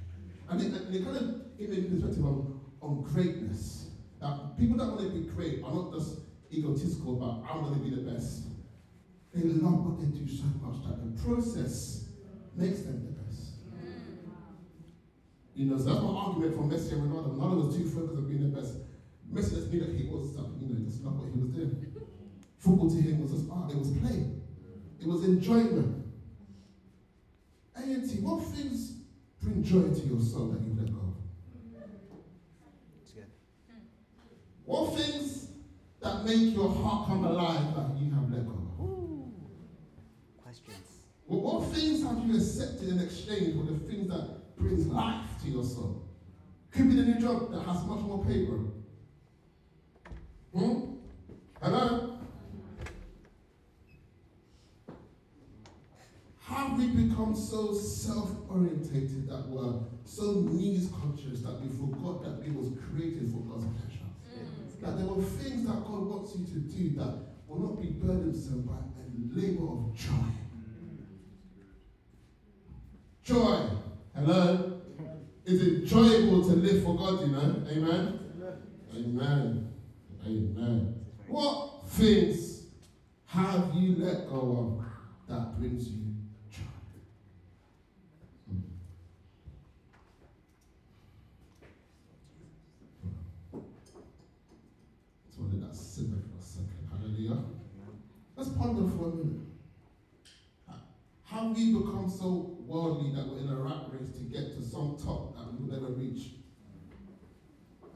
And 0.50 0.58
it, 0.62 0.82
and 0.82 0.96
it 0.96 1.04
kind 1.04 1.18
of 1.18 1.58
gave 1.58 1.70
me 1.70 1.80
a 1.80 1.90
perspective 1.90 2.26
on, 2.26 2.60
on 2.82 3.04
greatness. 3.04 3.92
That 4.20 4.58
people 4.58 4.78
that 4.78 4.88
want 4.88 5.02
to 5.02 5.10
be 5.10 5.28
great 5.30 5.64
are 5.64 5.74
not 5.74 5.94
just 5.94 6.20
egotistical 6.52 7.18
about, 7.18 7.46
I 7.48 7.58
want 7.58 7.74
to 7.74 7.80
be 7.80 7.96
the 7.96 8.10
best. 8.10 8.44
They 9.34 9.44
love 9.44 9.86
what 9.86 10.00
they 10.02 10.08
do 10.08 10.28
so 10.28 10.46
much 10.64 10.82
that 10.88 10.98
the 11.04 11.14
process 11.22 12.10
makes 12.56 12.82
them 12.82 13.06
the 13.06 13.22
best. 13.22 13.62
Mm. 13.70 14.02
You 15.54 15.66
know, 15.66 15.78
so 15.78 15.84
that's 15.84 16.02
my 16.02 16.10
argument 16.10 16.56
for 16.56 16.64
Messi 16.64 16.94
and 16.94 17.12
Ronaldo. 17.12 17.38
Ronaldo 17.38 17.68
was 17.68 17.78
too 17.78 17.90
focused 17.90 18.18
on 18.18 18.28
being 18.28 18.42
the 18.42 18.60
best. 18.60 18.74
Messi 19.32 19.56
just 19.56 19.72
knew 19.72 19.80
that 19.82 19.94
he 19.94 20.08
was 20.08 20.32
stuff, 20.32 20.48
you 20.60 20.68
know, 20.68 20.86
just 20.86 21.04
not 21.04 21.14
what 21.14 21.30
he 21.34 21.40
was 21.40 21.50
doing. 21.50 21.86
Football 22.58 22.90
to 22.90 22.98
him 22.98 23.22
was 23.22 23.32
just 23.32 23.46
ah, 23.52 23.64
art, 23.64 23.72
it 23.72 23.78
was 23.78 23.92
play, 23.98 24.26
it 25.00 25.08
was 25.08 25.24
enjoyment. 25.24 26.06
ANT, 27.76 28.24
what 28.24 28.44
things 28.46 28.94
bring 29.42 29.64
joy 29.64 29.94
to 29.94 30.08
your 30.08 30.20
soul 30.20 30.48
that 30.48 30.62
you 30.62 30.76
let 30.78 30.92
go 30.92 31.00
of? 31.00 31.14
It's 33.02 33.12
good. 33.12 33.28
What 34.66 34.96
things 34.98 35.50
that 36.02 36.26
make 36.26 36.56
your 36.56 36.70
heart 36.70 37.08
come 37.08 37.26
alive 37.26 37.76
that 37.76 38.02
you 38.02 38.12
have 38.14 38.32
let 38.32 38.46
go? 38.46 38.54
Ooh. 38.82 39.32
Questions. 40.42 41.06
Well, 41.28 41.42
what 41.42 41.74
things 41.74 42.04
have 42.04 42.26
you 42.26 42.36
accepted 42.36 42.90
in 42.90 43.00
exchange 43.00 43.56
for 43.56 43.72
the 43.72 43.80
things 43.80 44.08
that 44.10 44.56
brings 44.58 44.88
life 44.88 45.30
to 45.44 45.50
your 45.50 45.64
soul? 45.64 46.08
Could 46.72 46.90
be 46.90 46.96
the 46.96 47.04
new 47.04 47.20
job 47.20 47.52
that 47.52 47.62
has 47.62 47.86
much 47.86 48.00
more 48.00 48.26
paper. 48.26 48.60
Hmm? 50.58 50.80
Hello? 51.62 52.18
Have 56.42 56.80
we 56.80 56.88
become 56.88 57.36
so 57.36 57.76
self-orientated 57.76 59.30
that 59.30 59.48
we're 59.50 59.82
so 60.04 60.42
needs 60.50 60.90
conscious 60.90 61.42
that 61.42 61.62
we 61.62 61.68
forgot 61.70 62.24
that 62.24 62.44
we 62.44 62.50
was 62.50 62.72
created 62.90 63.32
for 63.32 63.42
God's 63.42 63.66
pleasure? 63.66 64.06
That 64.82 64.98
there 64.98 65.06
were 65.06 65.22
things 65.22 65.68
that 65.68 65.86
God 65.86 66.08
wants 66.08 66.36
you 66.36 66.46
to 66.46 66.60
do 66.60 66.90
that 66.98 67.20
will 67.48 67.60
not 67.60 67.80
be 67.80 67.90
burdensome 67.90 68.64
but 68.64 68.82
a 68.98 69.40
labor 69.40 69.64
of 69.64 69.96
joy. 69.96 70.12
Joy. 73.24 73.70
Hello? 74.16 74.82
Is 75.46 75.62
it 75.62 75.84
enjoyable 75.84 76.42
to 76.46 76.56
live 76.56 76.84
for 76.84 76.98
God, 76.98 77.22
you 77.22 77.28
know? 77.28 77.64
Amen? 77.70 78.20
Amen. 78.36 78.58
Amen. 78.96 79.77
What 80.28 81.88
things 81.88 82.66
have 83.28 83.72
you 83.76 83.96
let 83.98 84.28
go 84.30 84.78
of 84.78 85.30
that 85.30 85.58
brings 85.58 85.88
you 85.88 86.04
joy? 86.52 86.64
Hmm. 88.50 88.60
Just 95.28 95.40
want 95.40 95.62
that 95.62 95.74
simmer 95.76 96.18
for 96.18 96.38
a 96.38 96.44
second. 96.44 96.90
Hallelujah. 96.92 97.44
Let's 98.36 98.50
ponder 98.50 98.92
for 98.98 99.06
a 99.06 99.16
minute. 99.16 99.48
Have 101.24 101.56
we 101.56 101.74
become 101.74 102.10
so 102.10 102.58
worldly 102.66 103.16
that 103.16 103.28
we're 103.28 103.40
in 103.40 103.50
a 103.50 103.56
rat 103.56 103.84
race 103.92 104.12
to 104.18 104.24
get 104.24 104.58
to 104.58 104.62
some 104.62 104.98
top 105.02 105.38
that 105.38 105.54
we 105.54 105.66
will 105.66 105.74
never 105.80 105.94
reach? 105.94 106.37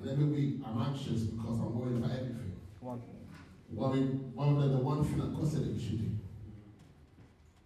And 0.01 0.09
every 0.09 0.25
week 0.25 0.55
I'm 0.65 0.81
anxious 0.81 1.21
because 1.21 1.59
I'm 1.59 1.77
worried 1.77 1.97
about 1.97 2.11
everything. 2.11 2.53
One. 2.79 3.01
Worried, 3.71 4.19
worried 4.33 4.61
that 4.61 4.67
the 4.69 4.77
one 4.77 5.03
thing 5.03 5.19
that 5.19 5.33
God 5.35 5.47
said 5.47 5.61
that 5.61 5.73
we 5.73 5.79
should 5.79 5.99
do. 5.99 6.11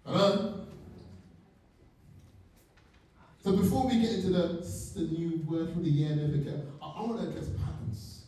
Hello? 0.06 0.66
So 3.42 3.56
before 3.56 3.88
we 3.88 4.00
get 4.02 4.12
into 4.12 4.32
the, 4.32 4.68
the 4.96 5.02
new 5.02 5.42
word 5.48 5.72
for 5.74 5.80
the 5.80 5.90
year 5.90 6.12
and 6.12 6.22
everything, 6.22 6.62
I, 6.82 6.86
I 6.86 7.02
want 7.02 7.22
to 7.22 7.30
address 7.30 7.48
patterns. 7.50 8.26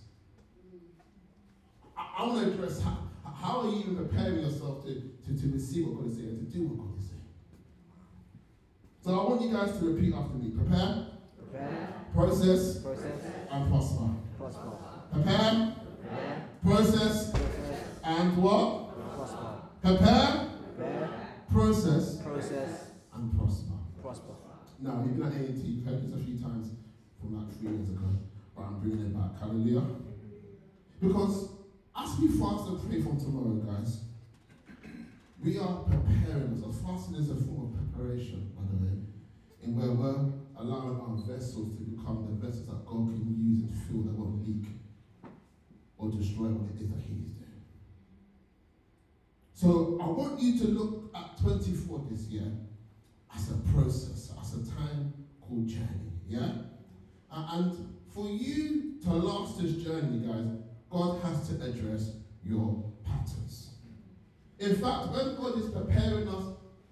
I, 1.97 2.07
I 2.19 2.27
want 2.27 2.45
to 2.45 2.53
address 2.53 2.81
how, 2.81 2.97
how 3.25 3.61
are 3.61 3.69
you 3.69 3.79
even 3.79 3.95
preparing 3.97 4.39
yourself 4.39 4.85
to, 4.85 4.93
to, 5.25 5.41
to 5.41 5.53
receive 5.53 5.87
what 5.87 5.97
God 5.97 6.11
is 6.11 6.17
saying 6.17 6.29
and 6.29 6.51
to 6.51 6.57
do 6.57 6.63
what 6.67 6.87
God 6.87 6.99
is 6.99 7.09
saying. 7.09 7.21
So 9.03 9.19
I 9.19 9.29
want 9.29 9.41
you 9.41 9.51
guys 9.51 9.77
to 9.77 9.85
repeat 9.85 10.13
after 10.13 10.35
me. 10.35 10.51
Prepare. 10.51 11.06
Process, 12.13 12.79
Process. 12.79 13.21
and 13.51 13.69
prosper. 13.69 14.09
Prosper. 14.37 14.71
Prepare, 15.11 15.73
Prepare. 16.01 16.45
process, 16.63 17.31
Process. 17.31 17.83
and 18.03 18.37
what? 18.37 19.15
Prosper. 19.15 19.47
Prepare, 19.81 20.47
Prepare. 20.75 21.09
process, 21.51 22.17
Process. 22.21 22.91
and 23.13 23.37
prosper. 23.37 23.73
Prosper. 24.01 24.33
Now, 24.79 25.03
you've 25.05 25.17
been 25.17 25.27
at 25.27 25.33
AT, 25.33 25.57
you've 25.57 25.85
heard 25.85 26.03
this 26.05 26.13
a 26.13 26.23
few 26.23 26.37
times 26.37 26.69
from 27.19 27.35
like 27.37 27.57
three 27.59 27.71
years 27.71 27.89
ago, 27.89 28.07
but 28.55 28.63
I'm 28.63 28.79
bringing 28.79 29.05
it 29.07 29.13
back. 29.15 29.39
Hallelujah. 29.39 29.83
Because 31.01 31.49
as 31.95 32.19
we 32.19 32.27
fast 32.29 32.67
and 32.69 32.89
pray 32.89 33.01
from 33.01 33.17
tomorrow, 33.19 33.55
guys, 33.65 34.01
we 35.43 35.57
are 35.57 35.77
preparing 35.83 36.63
us. 36.67 36.75
Fasting 36.85 37.15
is 37.15 37.29
a 37.31 37.35
form 37.35 37.73
of 37.73 37.93
preparation, 37.93 38.51
by 38.55 38.63
the 38.69 38.85
way, 38.85 38.97
in 39.63 39.75
where 39.75 39.91
we're 39.91 40.31
allowing 40.59 40.99
our 40.99 41.15
vessels 41.27 41.77
to 41.77 41.83
become 41.83 42.25
the 42.25 42.45
vessels 42.45 42.67
that 42.67 42.85
God 42.85 43.07
can 43.13 43.35
use 43.37 43.63
and 43.63 43.73
fill 43.85 44.01
that 44.03 44.13
won't 44.13 44.45
leak 44.47 44.67
or 45.97 46.09
destroy 46.09 46.47
what 46.47 46.69
it 46.75 46.81
is 46.81 46.89
that 46.89 47.01
He 47.01 47.21
is 47.21 47.31
doing. 47.31 47.61
So 49.53 49.97
I 50.01 50.07
want 50.07 50.39
you 50.39 50.57
to 50.59 50.67
look 50.67 51.11
at 51.15 51.37
24 51.41 52.05
this 52.09 52.27
year 52.27 52.51
as 53.35 53.51
a 53.51 53.57
process, 53.73 54.31
as 54.39 54.53
a 54.53 54.75
time 54.75 55.13
called 55.41 55.67
journey. 55.67 56.11
Yeah? 56.27 56.51
And 57.31 57.95
for 58.13 58.27
you 58.29 58.95
to 59.03 59.09
last 59.13 59.61
this 59.61 59.73
journey, 59.73 60.25
guys, 60.25 60.45
God 60.89 61.21
has 61.23 61.49
to 61.49 61.55
address 61.63 62.11
your 62.43 62.83
patterns. 63.03 63.69
In 64.59 64.75
fact, 64.75 65.09
when 65.09 65.35
God 65.35 65.59
is 65.59 65.69
preparing 65.69 66.27
us, 66.27 66.43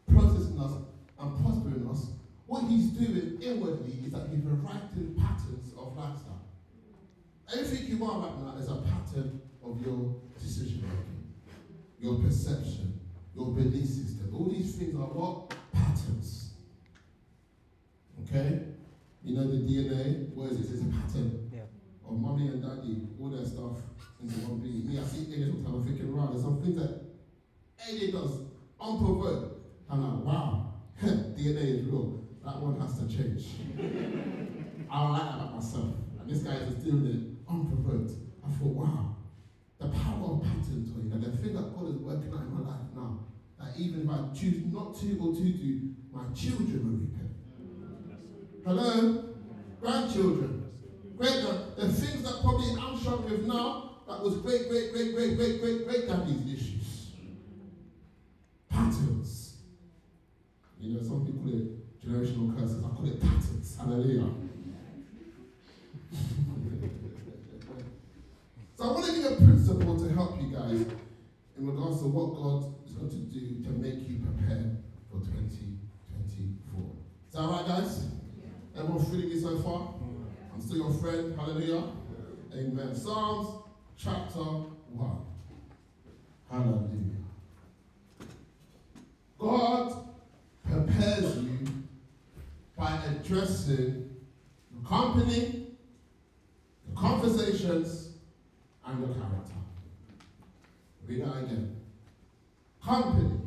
processing 0.07 0.59
us, 0.59 0.73
and 1.19 1.43
prospering 1.43 1.87
us, 1.89 2.07
what 2.47 2.63
He's 2.65 2.87
doing 2.91 3.37
inwardly 3.41 3.93
is 4.05 4.11
that 4.13 4.27
He's 4.29 4.43
rewriting 4.43 5.15
patterns 5.17 5.73
of 5.77 5.95
lifestyle. 5.97 6.41
Everything 7.53 7.97
you 7.97 8.05
are 8.05 8.19
right 8.19 8.39
now 8.41 8.55
is 8.57 8.69
a 8.69 8.75
pattern 8.75 9.41
of 9.63 9.85
your 9.85 10.15
decision 10.39 10.81
making, 10.81 11.33
your 11.99 12.19
perception, 12.19 12.99
your 13.35 13.47
belief 13.51 13.85
system. 13.87 14.31
All 14.33 14.49
these 14.49 14.75
things 14.75 14.95
are 14.95 15.07
what? 15.07 15.55
Patterns. 15.71 16.51
Okay? 18.23 18.61
You 19.23 19.35
know 19.35 19.47
the 19.47 19.57
DNA, 19.57 20.33
what 20.35 20.51
is 20.51 20.59
it? 20.61 20.73
It's 20.73 20.81
a 20.81 20.85
pattern 20.85 21.49
Yeah. 21.53 21.61
of 22.07 22.19
mommy 22.19 22.47
and 22.47 22.61
daddy, 22.61 23.07
all 23.19 23.29
that 23.29 23.45
stuff 23.47 23.77
into 24.21 24.35
one 24.47 24.59
being. 24.59 24.87
Me, 24.87 24.99
I 24.99 25.03
see 25.03 25.31
Eddie 25.33 25.51
sometimes, 25.51 25.75
I'm 25.75 25.83
thinking, 25.85 26.15
wow, 26.15 26.27
there's 26.27 26.43
some 26.43 26.61
things 26.61 26.75
that 26.77 27.01
Eddie 27.89 28.11
does 28.11 28.41
unprovoked. 28.79 29.61
I'm 29.89 30.01
like, 30.01 30.25
wow, 30.25 30.73
DNA 31.01 31.79
is 31.79 31.85
real. 31.85 32.24
That 32.45 32.61
one 32.61 32.79
has 32.79 32.99
to 32.99 33.07
change. 33.09 33.47
I 34.91 35.01
don't 35.01 35.13
like 35.13 35.23
that 35.23 35.35
about 35.35 35.55
myself. 35.55 35.95
And 36.19 36.29
this 36.29 36.43
guy 36.43 36.53
is 36.53 36.75
doing 36.75 37.05
it 37.07 37.51
unprovoked. 37.51 38.11
I 38.45 38.51
thought, 38.51 38.75
wow, 38.75 39.15
the 39.79 39.87
power 39.87 40.37
of 40.37 40.43
patterns, 40.43 40.93
Tony, 40.93 41.09
that 41.09 41.21
the 41.25 41.37
thing 41.37 41.55
that 41.55 41.73
God 41.73 41.89
is 41.89 41.95
working 41.97 42.31
out 42.31 42.41
in 42.41 42.53
my 42.53 42.69
life 42.69 42.85
now, 42.95 43.25
that 43.59 43.73
even 43.79 44.01
if 44.01 44.09
I 44.09 44.31
choose 44.37 44.61
not 44.71 44.93
to 44.99 45.17
or 45.17 45.33
to 45.33 45.41
do, 45.41 45.95
my 46.13 46.31
children 46.35 46.85
will 46.85 46.99
reap 47.01 47.17
it. 47.17 47.33
Hello? 48.63 49.33
Grandchildren. 49.81 50.69
Great, 51.17 51.41
the, 51.77 51.89
things 51.91 52.21
that 52.23 52.41
probably 52.41 52.75
I'm 52.79 52.95
struggling 52.99 53.31
with 53.31 53.47
now, 53.47 54.01
that 54.07 54.21
was 54.21 54.37
great, 54.37 54.69
great, 54.69 54.93
great, 54.93 55.15
great, 55.15 55.35
great, 55.35 55.61
great, 55.61 55.87
great 55.87 56.07
daddy's 56.07 56.53
issues. 56.53 57.07
Patterns. 58.69 59.57
You 60.79 60.93
know, 60.93 61.03
some 61.03 61.25
people 61.25 61.45
generational 62.05 62.55
curses. 62.55 62.83
I 62.83 62.89
call 62.89 63.07
it 63.07 63.21
patterns. 63.21 63.77
Hallelujah. 63.77 64.29
so 68.77 68.83
I 68.83 68.87
want 68.91 69.05
to 69.05 69.11
give 69.13 69.31
a 69.31 69.35
principle 69.37 69.99
to 69.99 70.13
help 70.13 70.39
you 70.41 70.49
guys 70.49 70.85
in 71.57 71.67
regards 71.67 71.99
to 72.01 72.07
what 72.07 72.35
God 72.35 72.75
is 72.85 72.93
going 72.93 73.09
to 73.09 73.15
do 73.15 73.63
to 73.63 73.69
make 73.71 74.07
you 74.07 74.19
prepare 74.19 74.77
for 75.09 75.19
2024. 75.19 76.91
Is 77.27 77.33
that 77.33 77.41
right, 77.41 77.67
guys? 77.67 78.05
Yeah. 78.37 78.81
Everyone 78.81 79.05
feeling 79.05 79.29
me 79.29 79.39
so 79.39 79.57
far? 79.59 79.95
Yeah. 79.99 80.53
I'm 80.53 80.61
still 80.61 80.77
your 80.77 80.93
friend. 80.93 81.35
Hallelujah. 81.35 81.83
Yeah. 82.53 82.59
Amen. 82.59 82.95
Psalms 82.95 83.63
chapter 83.97 84.39
1. 84.39 85.17
Hallelujah. 86.51 87.15
God 89.39 90.07
prepares 90.63 91.37
you 91.37 91.54
by 92.77 92.99
addressing 93.05 94.09
your 94.73 94.83
company, 94.87 95.67
your 96.87 96.95
conversations, 96.95 98.09
and 98.85 98.99
your 98.99 99.09
character. 99.09 99.53
Read 101.07 101.21
that 101.23 101.37
again. 101.43 101.75
Company, 102.83 103.39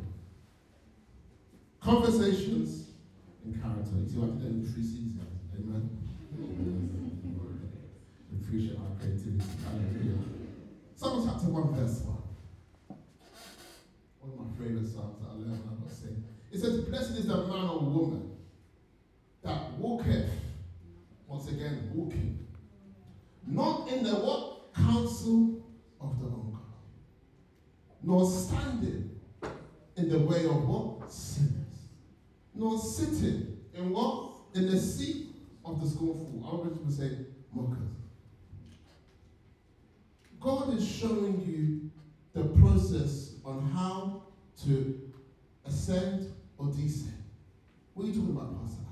conversations, 1.81 2.87
and 3.45 3.61
character. 3.61 3.91
You 4.01 4.07
see 4.09 4.17
what 4.17 4.31
I 4.31 4.33
did 4.41 4.47
in 4.47 4.65
three 4.65 4.83
guys? 5.15 5.27
Amen. 5.57 5.83
Appreciate 8.41 8.77
our 8.79 8.91
creativity. 8.99 9.43
Hallelujah. 9.63 10.19
Psalm 10.95 11.17
chapter 11.25 11.47
1, 11.47 11.73
verse 11.75 12.01
1. 12.01 12.17
One 14.19 14.31
of 14.33 14.37
my 14.39 14.47
favorite 14.57 14.87
psalms 14.87 15.17
that 15.21 15.29
I 15.29 15.31
learned 15.33 15.61
when 15.63 15.73
I 15.79 15.81
was 15.85 15.93
saying. 15.95 16.19
It 16.51 16.57
says, 16.59 16.73
Blessed 16.89 17.11
is 17.11 17.25
the 17.27 17.37
man 17.37 17.69
or 17.69 17.79
woman 17.79 18.28
that 19.49 19.71
walketh, 19.79 20.29
once 21.27 21.47
again, 21.49 21.89
walking, 21.93 22.47
not 23.47 23.89
in 23.89 24.03
the 24.03 24.11
what? 24.11 24.73
Counsel 24.75 25.63
of 25.99 26.19
the 26.19 26.25
ungodly, 26.25 26.59
nor 28.03 28.29
standing 28.29 29.19
in 29.97 30.09
the 30.09 30.19
way 30.19 30.45
of 30.45 30.67
what? 30.67 31.11
Sinners, 31.11 31.89
nor 32.53 32.77
sitting 32.77 33.57
in 33.73 33.89
what? 33.89 34.33
In 34.53 34.67
the 34.67 34.77
seat 34.77 35.27
of 35.65 35.81
the 35.81 35.89
scornful. 35.89 36.43
I 36.47 36.55
want 36.55 36.85
to 36.85 36.91
say 36.91 37.25
mockers. 37.53 37.95
God 40.39 40.73
is 40.77 40.87
showing 40.87 41.43
you 41.45 41.91
the 42.33 42.47
process 42.59 43.35
on 43.43 43.69
how 43.71 44.23
to 44.65 45.11
ascend 45.65 46.31
or 46.57 46.67
descend. 46.67 47.23
What 47.93 48.05
are 48.05 48.07
you 48.07 48.13
talking 48.13 48.35
about, 48.35 48.61
Pastor? 48.61 48.88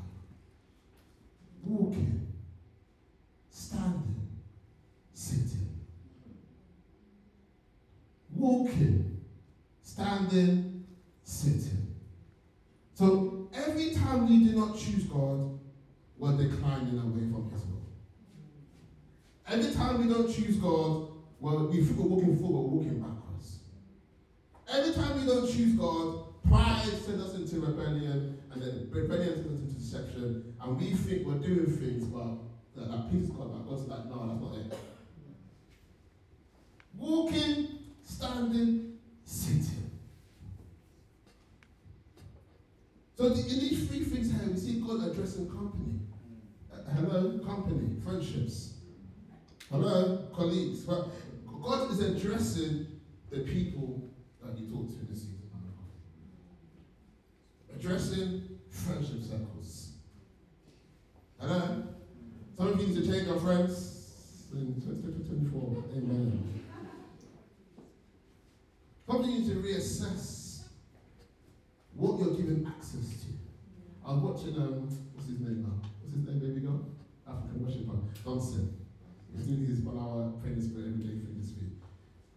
Walking, 1.67 2.27
standing, 3.49 4.29
sitting. 5.13 5.67
Walking, 8.33 9.21
standing, 9.81 10.85
sitting. 11.23 11.95
So 12.93 13.49
every 13.53 13.93
time 13.93 14.29
we 14.29 14.45
do 14.45 14.55
not 14.55 14.77
choose 14.77 15.03
God, 15.03 15.59
we're 16.17 16.37
declining 16.37 16.99
away 16.99 17.29
from 17.31 17.51
His 17.51 17.65
will. 17.65 17.77
Every 19.49 19.73
time 19.73 20.07
we 20.07 20.13
don't 20.13 20.33
choose 20.33 20.55
God, 20.55 21.09
well, 21.39 21.67
we're 21.67 21.83
walking 21.97 22.37
forward, 22.39 22.71
walking 22.71 22.99
backwards. 22.99 23.59
Every 24.71 24.93
time 24.93 25.19
we 25.19 25.27
don't 25.27 25.45
choose 25.51 25.73
God, 25.73 26.41
pride 26.47 26.83
sends 27.05 27.23
us 27.23 27.35
into 27.35 27.59
rebellion, 27.59 28.39
and 28.51 28.61
then 28.61 28.89
rebellion 28.91 29.35
sends 29.35 29.47
us 29.47 29.59
into 29.61 29.66
deception, 29.97 30.53
and 30.61 30.77
we 30.77 30.93
think 30.93 31.25
we're 31.25 31.35
doing 31.35 31.65
things, 31.65 32.05
but 32.05 32.37
that, 32.75 32.91
that 32.91 33.09
pleases 33.09 33.29
God, 33.29 33.51
but 33.51 33.69
God's 33.69 33.87
like, 33.87 34.05
no, 34.05 34.27
that's 34.27 34.41
not 34.41 34.55
it. 34.55 34.79
Walking, 36.95 37.79
standing, 38.03 38.97
sitting. 39.23 39.91
So 43.15 43.29
the, 43.29 43.41
in 43.41 43.59
these 43.59 43.87
three 43.87 44.03
things 44.03 44.31
here, 44.31 44.49
we 44.49 44.57
see 44.57 44.79
God 44.79 45.09
addressing 45.09 45.49
company. 45.49 45.99
Uh, 46.71 46.91
hello, 46.91 47.39
company, 47.39 47.95
friendships. 48.03 48.73
Hello, 49.71 50.27
colleagues. 50.33 50.81
But 50.81 51.09
God 51.61 51.91
is 51.91 51.99
addressing 51.99 52.87
the 53.31 53.39
people 53.39 54.09
that 54.43 54.57
you 54.57 54.69
talk 54.69 54.87
to 54.87 54.99
in 54.99 55.07
this 55.09 55.21
season. 55.21 55.41
Addressing 57.75 58.57
friendship 58.69 59.23
circles. 59.23 59.56
Hello? 61.39 61.83
Some 62.57 62.67
of 62.67 62.81
you 62.81 62.87
need 62.87 62.95
to 62.95 63.11
change 63.11 63.27
your 63.27 63.39
friends 63.39 64.47
in 64.53 64.73
2024. 64.81 65.83
Amen. 65.95 66.63
Some 69.05 69.15
of 69.17 69.25
you 69.27 69.39
need 69.39 69.47
to 69.49 69.55
reassess 69.61 70.61
what 71.93 72.19
you're 72.19 72.35
giving 72.35 72.65
access 72.67 73.21
to. 73.21 73.27
I 74.03 74.13
was 74.13 74.21
watching, 74.23 74.55
um, 74.57 74.87
what's 75.13 75.29
his 75.29 75.39
name 75.39 75.61
now? 75.61 75.87
What's 76.01 76.15
his 76.15 76.25
name, 76.25 76.39
baby 76.39 76.61
girl? 76.61 76.85
African 77.27 77.65
worshiper, 77.65 77.97
Johnson. 78.23 78.75
He's 79.35 79.45
doing 79.45 79.67
his 79.67 79.79
one 79.81 79.99
hour 79.99 80.31
praying 80.41 80.61
spirit 80.61 80.87
every 80.87 81.03
day 81.03 81.19
for 81.21 81.37
this 81.37 81.51
week. 81.61 81.77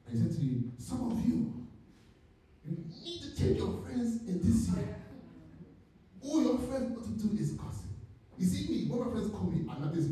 And 0.07 0.13
he 0.13 0.29
said 0.29 0.37
to 0.39 0.45
you, 0.45 0.73
some 0.77 1.11
of 1.11 1.25
you, 1.27 1.67
you 2.67 2.77
need 3.03 3.23
to 3.23 3.35
take 3.35 3.57
your 3.57 3.81
friends 3.83 4.29
in 4.29 4.41
this 4.45 4.69
year. 4.77 4.97
All 6.23 6.43
your 6.43 6.59
friends 6.59 6.95
got 6.95 7.05
to 7.05 7.11
do 7.13 7.41
is 7.41 7.53
gossip. 7.53 7.70
You 8.41 8.47
see 8.47 8.73
me, 8.73 8.87
when 8.89 9.01
my 9.07 9.11
friends 9.13 9.31
call 9.31 9.51
me, 9.51 9.69
I'm 9.71 9.83
not 9.83 9.95
this, 9.95 10.07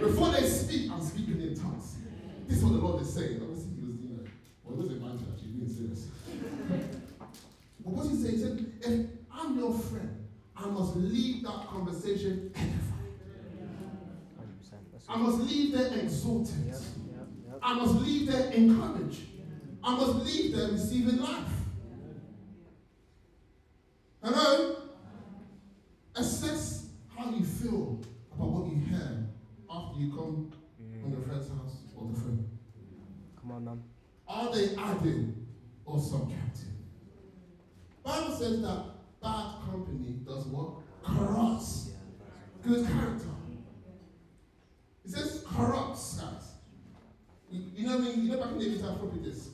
before 0.00 0.30
they 0.30 0.46
speak, 0.48 0.90
I'm 0.90 1.02
speaking 1.02 1.40
in 1.42 1.54
tongues. 1.54 1.96
This 2.48 2.56
is 2.58 2.64
what 2.64 2.72
the 2.72 2.78
Lord 2.78 3.02
is 3.02 3.12
saying. 3.12 3.38
Obviously, 3.42 3.70
he 3.78 3.86
was, 3.86 4.00
you 4.00 4.08
know, 4.08 4.24
well, 4.64 4.74
it 4.74 4.78
was 4.82 4.90
evangelist, 4.92 5.24
actually, 5.30 5.50
being 5.52 5.68
serious. 5.68 6.08
but 7.84 7.92
what 7.92 8.06
he 8.08 8.16
said, 8.16 8.30
he 8.32 8.38
said, 8.38 8.66
if 8.80 9.06
I'm 9.30 9.58
your 9.58 9.74
friend, 9.74 10.24
I 10.56 10.66
must 10.66 10.96
leave 10.96 11.42
that 11.42 11.66
conversation 11.68 12.50
edified. 12.54 12.78
I 15.08 15.16
must 15.16 15.38
leave 15.40 15.72
there 15.76 15.98
exalted. 15.98 16.54
Yep, 16.66 16.74
yep, 16.74 17.26
yep. 17.46 17.58
I 17.62 17.74
must 17.74 17.94
leave 17.96 18.32
there 18.32 18.50
encouraged. 18.52 19.20
I 19.84 19.94
must 19.96 20.14
leave 20.24 20.56
there 20.56 20.68
receiving 20.70 21.18
life. 21.20 21.52
Hello? 24.22 24.76
Assess 26.14 26.86
how 27.16 27.30
you 27.30 27.42
feel 27.44 27.98
about 28.34 28.48
what 28.48 28.70
you 28.72 28.78
hear 28.84 29.26
after 29.70 29.98
you 29.98 30.10
come 30.10 30.52
Mm. 30.80 31.00
from 31.02 31.12
your 31.12 31.20
friend's 31.22 31.48
house 31.48 31.78
or 31.96 32.08
the 32.12 32.20
friend. 32.20 32.48
Come. 33.64 33.82
Are 34.26 34.52
they 34.52 34.74
adding 34.76 35.46
or 35.84 36.00
subtracting? 36.00 36.76
Bible 38.02 38.34
says 38.34 38.60
that 38.62 38.84
bad 39.22 39.54
company 39.64 40.16
does 40.26 40.46
what? 40.46 40.78
Corrupts 41.04 41.90
good 42.62 42.86
character. 42.86 43.26
It 45.04 45.10
says 45.10 45.44
corrupts, 45.48 46.20
guys. 46.20 46.52
You, 47.50 47.64
you 47.74 47.86
know, 47.86 47.98
when, 47.98 48.24
you 48.24 48.30
know 48.32 48.40
back 48.40 48.52
in 48.52 48.58
the 48.58 48.64
days, 48.64 48.84
I 48.84 48.94
floppy 48.94 49.18
disk. 49.18 49.50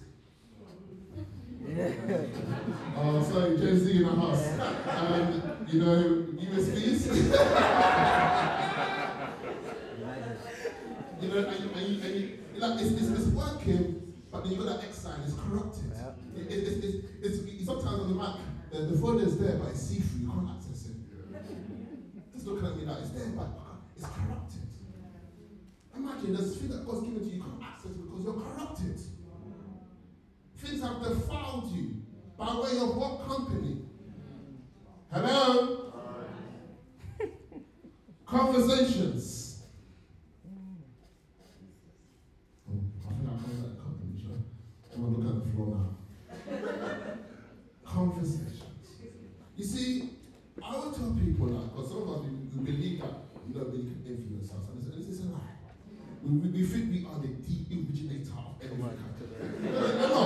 Oh, 2.97 3.23
sorry, 3.31 3.57
Gen 3.59 3.79
Z 3.79 3.97
in 3.97 4.03
the 4.03 4.11
house. 4.11 4.59
Um, 4.89 5.67
you 5.69 5.81
know, 5.81 6.27
USBs. 6.39 7.35
You 11.21 11.29
know, 11.31 11.49
and 11.49 11.65
you, 11.65 11.71
and 11.75 12.05
and 12.05 12.39
like, 12.61 12.81
it's, 12.81 12.93
it's, 12.93 13.11
it's 13.11 13.27
working, 13.29 13.98
but 14.39 14.45
then 14.45 14.53
you 14.53 14.65
got 14.65 14.79
that 14.79 14.87
X 14.87 14.99
sign, 14.99 15.21
it's 15.25 15.35
corrupted. 15.35 15.91
Yeah. 15.91 16.41
It, 16.41 16.47
it, 16.47 16.69
it's, 16.69 16.85
it's, 16.85 16.95
it's, 17.23 17.39
it's, 17.43 17.67
sometimes 17.67 18.03
on 18.03 18.09
the 18.09 18.15
Mac, 18.15 18.37
the, 18.71 18.83
the 18.83 18.97
folder 18.97 19.25
is 19.25 19.37
there, 19.37 19.57
but 19.57 19.71
it's 19.71 19.81
see 19.81 19.99
through, 19.99 20.21
you 20.21 20.31
can't 20.31 20.49
access 20.55 20.87
it. 20.87 20.95
Just 22.33 22.47
looking 22.47 22.65
at 22.65 22.77
me 22.77 22.85
like, 22.85 22.99
it's 22.99 23.11
there, 23.11 23.27
but 23.35 23.49
it's 23.97 24.07
corrupted. 24.07 24.69
Imagine 25.97 26.37
there's 26.37 26.57
things 26.57 26.71
that 26.71 26.87
God's 26.87 27.01
given 27.01 27.19
to 27.19 27.25
you, 27.27 27.35
you 27.35 27.43
can't 27.43 27.63
access 27.65 27.91
it 27.91 28.03
because 28.03 28.23
you're 28.23 28.35
corrupted. 28.35 29.01
Things 30.59 30.83
have 30.83 31.03
defiled 31.03 31.73
you 31.73 31.97
by 32.39 32.55
way 32.55 32.79
of 32.79 32.97
what 32.97 33.27
company? 33.27 33.83
Hello? 35.11 35.93
Conversations. 38.25 39.38
some 51.89 52.03
of 52.03 52.09
us, 52.11 52.21
we, 52.23 52.31
we 52.59 52.71
believe 52.71 53.01
that, 53.01 53.15
you 53.49 53.55
know, 53.55 53.65
we 53.65 53.79
can 53.79 54.05
influence 54.07 54.51
us. 54.53 54.69
And 54.69 54.85
this 54.93 55.09
is 55.09 55.21
a 55.21 55.29
lie. 55.33 55.41
We, 56.23 56.31
we, 56.37 56.49
we 56.51 56.63
think 56.67 56.93
we 56.93 57.07
are 57.09 57.19
the 57.19 57.29
deep 57.29 57.71
originator 57.73 58.33
of 58.37 58.61
everything. 58.63 58.85
Right. 58.85 59.95
no, 59.97 60.09
no. 60.09 60.21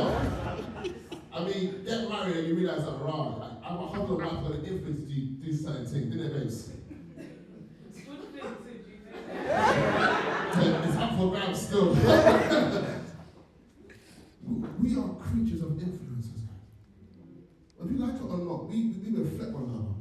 I 1.33 1.45
mean, 1.45 1.85
get 1.85 2.09
married 2.09 2.37
and 2.37 2.49
you 2.49 2.55
realize 2.57 2.85
that, 2.85 2.99
right, 3.01 3.39
like, 3.39 3.53
I'm 3.65 3.79
a 3.79 3.87
hundred 3.87 4.11
and 4.11 4.27
wife 4.27 4.43
going 4.43 4.61
to 4.61 4.69
influence 4.69 5.09
you 5.09 5.37
this 5.41 5.65
certain 5.65 5.87
thing. 5.87 6.11
Didn't 6.11 6.27
it, 6.27 6.35
babes? 6.35 6.71
it's 10.85 10.97
up 10.97 11.17
for 11.17 11.31
grabs 11.31 11.63
still. 11.63 11.95
we 14.83 14.97
are 14.97 15.09
creatures 15.15 15.63
of 15.63 15.81
influences. 15.81 16.43
If 17.83 17.91
you 17.91 17.99
like 17.99 18.15
it 18.15 18.23
or 18.23 18.39
not, 18.39 18.69
we, 18.69 18.77
we 18.89 19.23
reflect 19.23 19.55
on 19.55 19.63
another. 19.63 19.95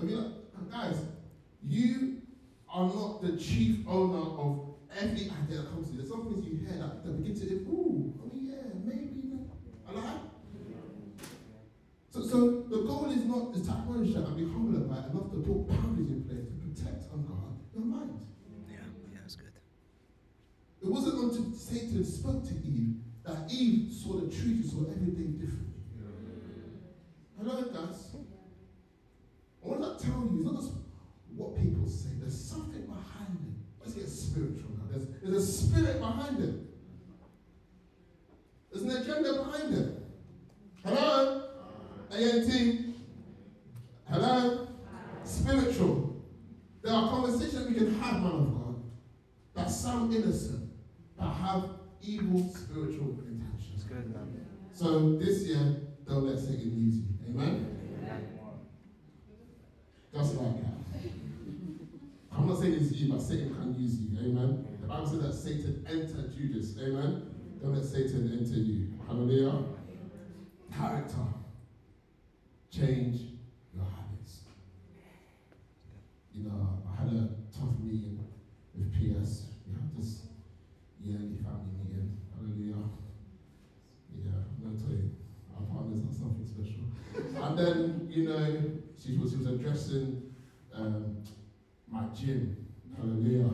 I 0.00 0.02
mean, 0.04 0.33
chief 3.44 3.86
owner 3.86 4.24
of 4.40 4.74
every 4.96 5.30
idea 5.30 5.62
that 5.62 5.70
comes 5.70 5.88
to 5.88 5.92
you. 5.92 5.98
There's 5.98 6.10
some 6.10 6.24
things 6.24 6.46
you 6.46 6.66
hear 6.66 6.78
that, 6.78 7.04
that 7.04 7.22
begin 7.22 7.38
to, 7.40 7.54
ooh, 7.68 8.14
I 8.22 8.34
mean, 8.34 8.48
yeah, 8.48 8.72
maybe. 8.84 9.38
I 9.86 9.92
like. 9.92 10.20
So, 12.10 12.22
so 12.22 12.60
the 12.70 12.82
goal 12.82 13.10
is 13.10 13.24
not 13.24 13.54
is 13.54 13.66
to 13.66 13.72
acknowledge 13.72 14.14
that 14.14 14.24
and 14.24 14.36
be 14.36 14.44
humble 14.44 14.76
about 14.80 15.06
it, 15.06 15.10
enough 15.10 15.30
to 15.32 15.38
put 15.42 15.68
boundaries 15.68 16.10
in 16.10 16.24
place 16.24 16.46
to 16.46 16.54
protect 16.62 17.12
and 17.12 17.26
guard 17.26 17.58
your 17.74 17.84
mind. 17.84 18.20
Yeah, 18.70 18.76
yeah, 19.12 19.18
that's 19.20 19.36
good. 19.36 19.52
It 20.82 20.88
wasn't 20.88 21.24
until 21.24 21.52
Satan 21.52 22.04
spoke 22.04 22.46
to 22.48 22.54
Eve 22.54 22.96
that 23.24 23.50
Eve 23.50 23.92
saw 23.92 24.20
the 24.20 24.30
truth, 24.30 24.62
she 24.62 24.68
saw 24.68 24.84
everything 24.90 25.38
differently. 25.40 25.74
Hello, 27.36 27.62
guys. 27.62 28.14
And 28.14 28.26
what 29.60 29.80
does 29.80 30.02
that 30.02 30.06
tell 30.06 30.22
you? 30.30 30.33
It's 30.44 30.52
not 30.52 30.60
just 30.60 30.74
what 31.36 31.56
people 31.56 31.88
say, 31.88 32.10
there's 32.20 32.38
something 32.38 32.82
behind 32.82 33.38
it. 33.40 33.80
Let's 33.80 33.94
get 33.94 34.08
spiritual 34.08 34.70
now. 34.76 34.84
There's, 34.90 35.06
there's 35.22 35.36
a 35.36 35.52
spirit 35.52 36.00
behind 36.00 36.38
it, 36.42 36.54
there's 38.70 38.84
an 38.84 38.90
agenda 38.90 39.42
behind 39.42 39.74
it. 39.74 40.02
Hello? 40.84 41.48
ANT? 42.10 42.94
Hello? 44.10 44.68
Spiritual. 45.24 46.22
There 46.82 46.92
are 46.92 47.08
conversations 47.08 47.66
we 47.66 47.74
can 47.74 47.98
have, 48.00 48.20
man 48.20 48.32
of 48.32 48.54
God, 48.54 48.82
that 49.54 49.70
sound 49.70 50.12
innocent, 50.12 50.70
but 51.16 51.30
have 51.30 51.70
evil 52.02 52.52
spiritual 52.54 53.18
intentions. 53.26 53.84
Good. 53.88 54.14
So 54.72 55.16
this 55.16 55.44
year, 55.44 55.76
don't 56.06 56.26
let 56.26 56.38
Satan 56.38 56.76
use 56.76 56.96
you. 56.96 57.04
Amen? 57.30 57.63
Just 60.14 60.36
like 60.36 60.54
that. 60.62 61.10
I'm 62.30 62.46
not 62.46 62.58
saying 62.60 62.74
it's 62.74 62.92
you, 62.92 63.12
but 63.12 63.20
Satan 63.20 63.52
can 63.52 63.74
use 63.74 63.98
you. 63.98 64.16
Amen? 64.20 64.64
The 64.80 64.86
Bible 64.86 65.06
says 65.06 65.22
that 65.22 65.32
Satan 65.34 65.84
entered 65.88 66.36
Judas. 66.36 66.76
Amen? 66.80 67.34
Don't 67.60 67.74
let 67.74 67.84
Satan 67.84 68.30
enter 68.38 68.60
you. 68.60 68.92
Hallelujah. 69.08 69.64
Character. 70.72 71.16
Change 72.70 73.22
your 73.74 73.84
habits. 73.84 74.42
You 76.32 76.44
know, 76.44 76.78
I 76.88 77.02
had 77.02 77.12
a 77.12 77.28
tough 77.52 77.74
meeting 77.82 78.24
with 78.76 78.92
PS. 78.92 79.46
We 79.66 79.74
had 79.74 79.96
this 79.96 80.26
yearly 81.00 81.38
family 81.42 81.74
meeting. 81.82 82.18
Hallelujah. 82.36 82.86
Yeah, 84.14 84.30
I'm 84.30 84.62
going 84.62 84.76
to 84.76 84.82
tell 84.84 84.92
you, 84.92 85.10
our 85.56 85.62
partners 85.74 86.02
are 86.06 86.14
something 86.14 86.46
special. 86.46 86.84
and 87.42 87.58
then, 87.58 88.08
you 88.10 88.28
was, 89.12 89.30
she 89.30 89.36
was 89.36 89.46
addressing 89.46 90.34
um, 90.74 91.22
my 91.88 92.04
gym. 92.14 92.56
Hallelujah. 92.96 93.50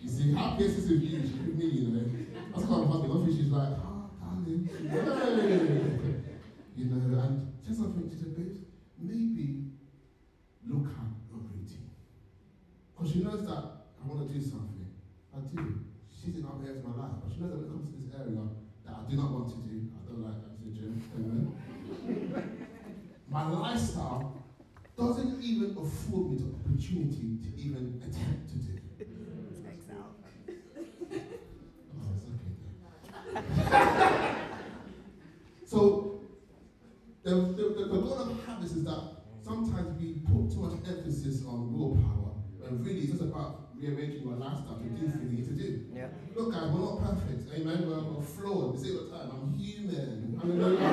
you 0.00 0.08
see, 0.08 0.32
how 0.32 0.56
this 0.56 0.78
is 0.78 0.90
with 0.90 1.02
you, 1.02 1.20
she 1.22 1.34
with 1.34 1.56
me, 1.56 1.66
you 1.66 1.88
know. 1.88 2.04
That's 2.54 2.66
kind 2.66 2.82
of 2.82 2.88
husband. 2.88 3.12
Obviously, 3.12 3.42
she's 3.42 3.52
like, 3.52 3.68
ah, 3.78 4.08
darling. 4.20 4.68
Hey. 4.72 6.14
you 6.76 6.86
know, 6.86 7.20
and 7.20 7.52
just 7.66 7.80
something, 7.80 8.08
she 8.10 8.16
said, 8.16 8.36
babes, 8.36 8.60
maybe 8.98 9.64
look 10.66 10.86
at 10.86 11.10
your 11.30 11.40
routine. 11.52 11.90
Because 12.94 13.12
she 13.12 13.22
knows 13.22 13.44
that 13.44 13.64
I 14.00 14.06
want 14.06 14.26
to 14.26 14.32
do 14.32 14.40
something. 14.40 14.86
I 15.34 15.40
do. 15.40 15.80
She's 16.08 16.36
in 16.36 16.46
other 16.46 16.64
areas 16.64 16.78
of 16.78 16.96
my 16.96 17.04
life, 17.04 17.12
but 17.22 17.32
she 17.34 17.40
knows 17.40 17.50
that 17.50 17.58
when 17.58 17.66
it 17.66 17.72
comes 17.74 17.90
to 17.90 17.96
this 18.00 18.14
area 18.14 18.48
that 18.86 18.94
I 18.94 19.10
do 19.10 19.16
not 19.16 19.30
want 19.30 19.48
to 19.50 19.56
do, 19.68 19.90
I 19.92 20.00
don't 20.08 20.22
like 20.24 20.40
going 20.40 20.56
to 20.56 20.64
the 20.64 20.72
gym. 20.72 21.02
Amen. 21.18 22.68
my 23.30 23.50
lifestyle 23.50 24.44
doesn't 24.96 25.42
even 25.42 25.76
afford 25.76 26.30
me 26.30 26.38
the 26.38 26.54
opportunity 26.54 27.38
to 27.42 27.60
even 27.60 28.00
attempt 28.06 28.48
to 28.50 28.56
do. 28.58 28.78
Oh, 31.98 32.14
it's 32.14 32.26
okay 32.30 32.52
then. 33.34 34.36
so, 35.66 36.20
the, 37.24 37.30
the, 37.30 37.62
the, 37.76 37.84
the 37.86 38.34
goal 38.64 38.72
of 38.72 38.72
habits 38.72 38.72
is 38.72 38.84
that 38.84 39.44
sometimes 39.44 40.00
we 40.00 40.20
put 40.24 40.50
too 40.52 40.60
much 40.60 40.78
emphasis 40.88 41.44
on 41.46 41.72
willpower, 41.72 42.32
and 42.66 42.84
really 42.84 43.00
it's 43.00 43.10
just 43.10 43.22
about 43.22 43.70
rearranging 43.76 44.22
your 44.22 44.36
lifestyle 44.36 44.78
to 44.78 44.84
do 44.84 44.96
things 44.96 45.14
you 45.22 45.28
need 45.28 45.44
to 45.44 45.54
do. 45.54 45.84
Yeah. 45.94 46.08
Look, 46.34 46.52
guys, 46.52 46.70
we're 46.70 46.80
not 46.80 47.00
perfect. 47.00 47.52
Amen. 47.54 47.88
We're, 47.88 48.02
we're 48.02 48.22
flawed. 48.22 48.74
We 48.74 48.84
say 48.84 48.94
all 48.94 49.04
the 49.04 49.10
time, 49.10 49.30
I'm 49.30 49.52
human. 49.52 50.38
Hallelujah. 50.40 50.80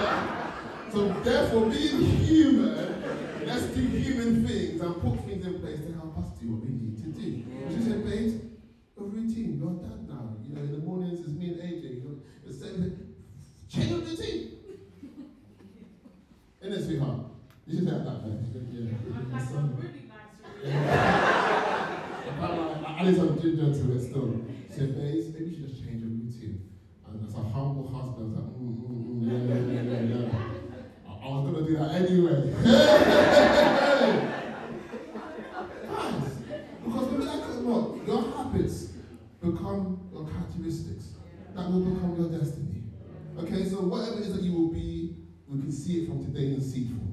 Yeah. 0.00 0.92
So, 0.92 1.08
therefore, 1.22 1.70
being 1.70 2.02
human, 2.02 3.46
let's 3.46 3.62
do 3.66 3.80
human 3.80 4.44
things 4.44 4.80
and 4.80 5.00
put 5.00 5.24
things 5.24 5.46
in 5.46 5.60
place 5.60 5.78
to 5.86 5.92
help 5.92 6.18
us 6.18 6.36
do 6.40 6.50
what 6.50 6.62
we 6.64 6.70
need 6.70 6.96
to 6.96 7.12
do. 7.12 7.44
She 7.70 7.82
said, 7.84 8.04
babes, 8.04 8.34
a 8.98 9.02
routine. 9.04 9.56
You're 9.56 9.88
dad 9.88 10.08
now. 10.08 10.34
You 10.42 10.56
know, 10.56 10.62
in 10.62 10.72
the 10.72 10.78
mornings 10.78 11.20
it's 11.20 11.28
me 11.28 11.50
and 11.50 11.60
AJ. 11.60 11.94
You 11.94 12.02
know, 12.02 12.16
it's 12.44 12.60
same. 12.60 13.14
Change 13.68 13.90
your 13.90 14.00
routine. 14.00 14.50
Isn't 16.60 16.72
it, 16.72 16.84
sweetheart? 16.84 17.20
You 17.70 17.78
should 17.78 17.88
have 17.88 18.04
that, 18.04 18.26
man. 18.26 18.50
Yeah. 18.72 18.82
Like 18.90 19.00
a 19.00 19.06
really 19.06 19.30
nice 19.30 19.50
Yeah. 20.64 21.20
I 22.98 23.04
need 23.04 23.16
some 23.16 23.40
ginger 23.40 23.72
to 23.72 23.92
it 23.96 24.00
still. 24.00 24.44
Said, 24.70 24.96
babes, 24.96 25.32
maybe 25.32 25.50
you 25.50 25.56
should 25.56 25.68
just 25.70 25.82
change 25.84 26.02
your 26.02 26.10
routine. 26.10 26.68
And 27.06 27.26
as 27.26 27.34
a 27.34 27.42
humble 27.42 27.88
husband, 27.88 28.36
I 28.36 28.40
was 28.40 28.46
like, 28.46 28.58
mm, 28.58 28.74
mm, 28.82 28.98
mm, 29.06 29.22
yeah, 29.30 29.42
yeah, 29.54 29.60
yeah, 29.70 30.00
yeah, 30.00 30.30
yeah. 30.30 31.08
I, 31.08 31.10
I 31.12 31.28
was 31.28 31.42
going 31.50 31.64
to 31.64 31.70
do 31.70 31.76
that 31.78 31.90
anyway. 31.94 32.38
Guys, 35.86 36.38
because 36.84 37.06
when 37.08 37.18
we 37.20 37.24
like 37.26 37.44
it 37.48 37.62
not, 37.66 38.06
your 38.06 38.22
habits 38.36 38.78
become 39.40 40.08
your 40.12 40.24
characteristics. 40.28 41.06
That 41.54 41.70
will 41.70 41.80
become 41.80 42.16
your 42.18 42.30
destiny. 42.38 42.84
Okay, 43.38 43.64
so 43.68 43.76
whatever 43.82 44.18
it 44.18 44.26
is 44.26 44.34
that 44.34 44.42
you 44.42 44.52
will 44.52 44.68
be, 44.72 45.16
we 45.48 45.60
can 45.60 45.72
see 45.72 46.02
it 46.02 46.08
from 46.08 46.24
today 46.24 46.46
in 46.54 46.60
see 46.60 46.86
form. 46.88 47.06
So 47.08 47.09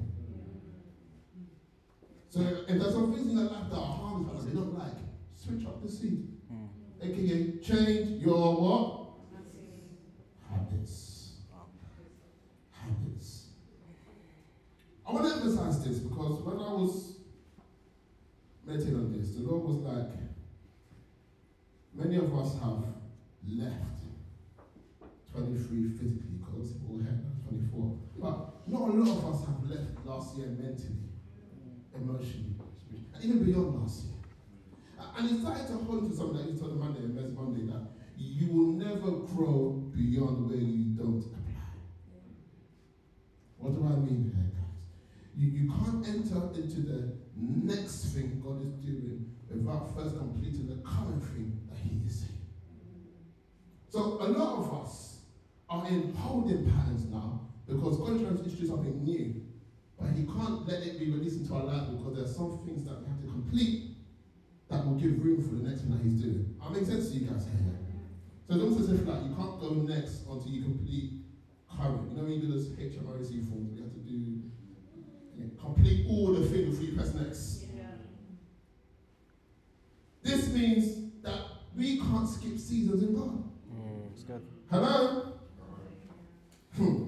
if 2.78 2.84
there's 2.84 2.94
some 2.94 3.12
things 3.12 3.26
in 3.26 3.36
your 3.36 3.50
life 3.50 3.70
that 3.70 3.76
are 3.76 3.92
harmful 3.92 4.34
that 4.34 4.46
they 4.46 4.54
don't 4.54 4.78
like, 4.78 4.92
switch 5.34 5.66
up 5.66 5.82
the 5.82 5.90
seed. 5.90 6.28
Mm. 6.52 6.68
AKA 7.02 7.58
change 7.60 8.22
your 8.22 8.54
what? 8.54 9.04
Habits. 10.48 11.32
Habits. 12.70 13.46
I 15.06 15.12
want 15.12 15.26
to 15.26 15.34
emphasize 15.34 15.84
this 15.84 15.98
because 15.98 16.40
when 16.42 16.56
I 16.56 16.72
was 16.72 17.16
meditating 18.64 18.94
on 18.94 19.12
this, 19.12 19.34
the 19.34 19.42
Lord 19.42 19.64
was 19.64 19.78
like, 19.78 20.10
many 21.94 22.16
of 22.16 22.32
us 22.38 22.54
have 22.62 22.84
left 23.48 24.02
23 25.34 25.90
physically 25.90 26.38
because 26.38 26.74
all 26.88 26.98
here 26.98 27.18
24. 27.48 27.98
But 28.20 28.68
not 28.68 28.88
a 28.88 28.92
lot 28.92 29.18
of 29.18 29.34
us 29.34 29.46
have 29.46 29.68
left 29.68 30.06
last 30.06 30.36
year 30.36 30.46
mentally, 30.46 31.10
emotionally, 31.94 32.48
spiritually, 32.48 32.67
and 33.14 33.24
even 33.24 33.44
beyond 33.44 33.80
last 33.80 34.04
year. 34.04 34.14
And 35.16 35.28
he 35.28 35.40
started 35.40 35.66
to 35.68 35.74
hold 35.84 36.10
to 36.10 36.16
something 36.16 36.36
that 36.36 36.52
he 36.52 36.58
told 36.58 36.72
the 36.72 36.76
Monday, 36.76 37.00
Men's 37.00 37.36
Monday, 37.36 37.66
that 37.72 37.90
you 38.16 38.48
will 38.52 38.72
never 38.72 39.10
grow 39.26 39.90
beyond 39.94 40.48
where 40.48 40.58
you 40.58 40.94
don't 40.94 41.24
apply. 41.24 41.38
What 43.58 43.74
do 43.74 43.86
I 43.86 43.96
mean 43.98 44.32
here, 44.34 44.50
guys? 44.54 44.78
You, 45.36 45.48
you 45.48 45.70
can't 45.70 46.06
enter 46.06 46.60
into 46.60 46.80
the 46.80 47.12
next 47.36 48.14
thing 48.14 48.42
God 48.44 48.62
is 48.62 48.72
doing 48.84 49.34
without 49.50 49.94
first 49.96 50.16
completing 50.16 50.68
the 50.68 50.82
current 50.82 51.22
thing 51.22 51.60
that 51.68 51.78
He 51.78 52.00
is 52.06 52.20
saying. 52.20 52.38
So 53.88 54.18
a 54.20 54.28
lot 54.28 54.58
of 54.58 54.84
us 54.84 55.20
are 55.68 55.86
in 55.88 56.14
holding 56.14 56.70
patterns 56.70 57.04
now 57.06 57.48
because 57.66 57.98
God 57.98 58.16
is 58.16 58.22
trying 58.22 58.36
to 58.36 58.66
something 58.66 59.04
new, 59.04 59.42
but 60.00 60.10
He 60.10 60.24
can't 60.24 60.66
let 60.66 60.82
it 60.82 60.98
be 60.98 61.10
released 61.10 61.40
into 61.40 61.54
our 61.54 61.64
life 61.64 61.88
because 61.90 62.14
there 62.14 62.24
are 62.24 62.28
some 62.28 62.62
things 62.64 62.84
that 62.84 63.00
we 63.00 63.06
have 63.08 63.20
to 63.20 63.26
complete 63.26 63.96
that 64.70 64.86
will 64.86 64.94
give 64.94 65.22
room 65.24 65.42
for 65.42 65.56
the 65.56 65.68
next 65.68 65.82
thing 65.82 65.90
that 65.92 66.02
He's 66.02 66.20
doing. 66.20 66.54
I 66.62 66.70
make 66.70 66.86
sense 66.86 67.10
to 67.10 67.14
you 67.16 67.30
guys 67.30 67.44
here. 67.44 67.78
So 68.48 68.54
it's 68.54 68.62
almost 68.62 68.80
as 68.80 69.00
if 69.00 69.06
like 69.06 69.22
you 69.24 69.34
can't 69.34 69.60
go 69.60 69.74
next 69.86 70.22
until 70.28 70.48
you 70.50 70.62
complete 70.62 71.12
current. 71.68 72.10
You 72.10 72.16
know 72.16 72.22
when 72.24 72.32
you 72.32 72.40
do 72.40 72.52
those 72.52 72.68
HMRC 72.68 73.48
forms, 73.48 73.74
we 73.74 73.82
have 73.82 73.92
to 73.92 74.00
do 74.00 74.14
you 75.36 75.44
know, 75.44 75.50
complete 75.60 76.06
all 76.08 76.32
the 76.32 76.46
things 76.46 76.70
before 76.70 76.84
you 76.84 76.96
press 76.96 77.14
next. 77.14 77.64
This 80.22 80.52
means 80.52 81.22
that 81.22 81.40
we 81.76 81.98
can't 81.98 82.28
skip 82.28 82.58
seasons 82.58 83.02
in 83.02 83.14
God. 83.14 83.44
Mm, 83.72 84.12
it's 84.12 84.22
good. 84.24 84.42
Hello? 84.70 85.32
Hmm. 86.76 87.04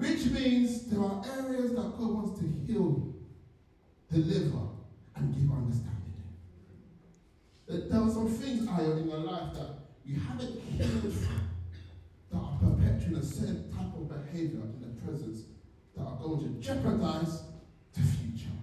Which 0.00 0.24
means 0.30 0.86
there 0.86 1.00
are 1.00 1.22
areas 1.38 1.72
that 1.72 1.98
God 1.98 2.10
wants 2.10 2.40
to 2.40 2.46
heal, 2.66 3.14
deliver, 4.10 4.66
and 5.14 5.34
give 5.34 5.52
understanding. 5.52 6.14
That 7.66 7.90
there 7.90 8.00
are 8.00 8.10
some 8.10 8.28
things 8.28 8.66
Aya, 8.66 8.92
in 8.96 9.08
your 9.08 9.18
life 9.18 9.52
that 9.54 9.70
you 10.06 10.18
haven't 10.18 10.58
healed 10.62 11.02
that 12.30 12.36
are 12.38 12.58
perpetuating 12.62 13.16
a 13.16 13.22
certain 13.22 13.70
type 13.72 13.94
of 13.94 14.08
behavior 14.08 14.62
in 14.62 14.80
the 14.80 15.02
presence 15.04 15.42
that 15.94 16.02
are 16.02 16.16
going 16.16 16.40
to 16.40 16.60
jeopardize 16.66 17.42
the 17.92 18.00
future. 18.00 18.56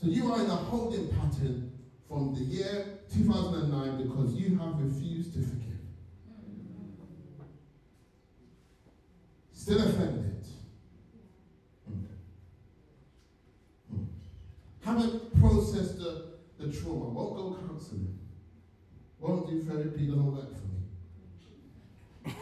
So 0.00 0.06
you 0.06 0.32
are 0.32 0.40
in 0.44 0.46
a 0.46 0.56
holding 0.56 1.08
pattern 1.08 1.72
from 2.06 2.34
the 2.34 2.40
year 2.40 3.00
2009 3.12 4.02
because 4.06 4.32
you 4.34 4.56
have 4.58 4.78
refused 4.78 5.34
to 5.34 5.40
forgive. 5.40 5.64
Still 9.52 9.80
offended. 9.80 10.46
Hmm. 11.86 12.04
Hmm. 13.90 14.04
Haven't 14.98 15.40
processed 15.40 15.98
the, 16.00 16.24
the 16.58 16.72
trauma. 16.72 17.08
Won't 17.10 17.36
go 17.36 17.56
counseling. 17.68 18.18
Won't 19.20 19.48
do 19.48 19.62
therapy. 19.62 20.06
Doesn't 20.06 20.34
work 20.34 20.50
for 20.58 20.66
me. 22.26 22.34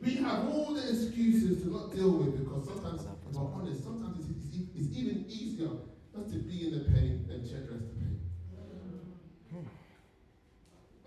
We 0.00 0.14
have 0.14 0.48
all 0.48 0.72
the 0.72 0.80
excuses 0.80 1.62
to 1.62 1.70
not 1.70 1.94
deal 1.94 2.10
with 2.12 2.38
because 2.38 2.68
sometimes, 2.68 3.02
if 3.02 3.36
I'm 3.36 3.52
honest, 3.52 3.84
sometimes 3.84 4.24
it's, 4.30 4.56
it's, 4.56 4.68
it's 4.76 4.96
even 4.96 5.26
easier 5.28 5.68
just 6.16 6.32
to 6.32 6.38
be 6.38 6.68
in 6.68 6.78
the 6.78 6.84
pain 6.90 7.26
than 7.28 7.46
to 7.46 7.54
address 7.56 7.82
the 7.82 7.94
pain. 8.00 8.20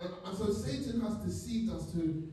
And, 0.00 0.10
and 0.26 0.38
so 0.38 0.52
Satan 0.52 1.00
has 1.00 1.14
deceived 1.16 1.72
us 1.72 1.90
to 1.92 2.32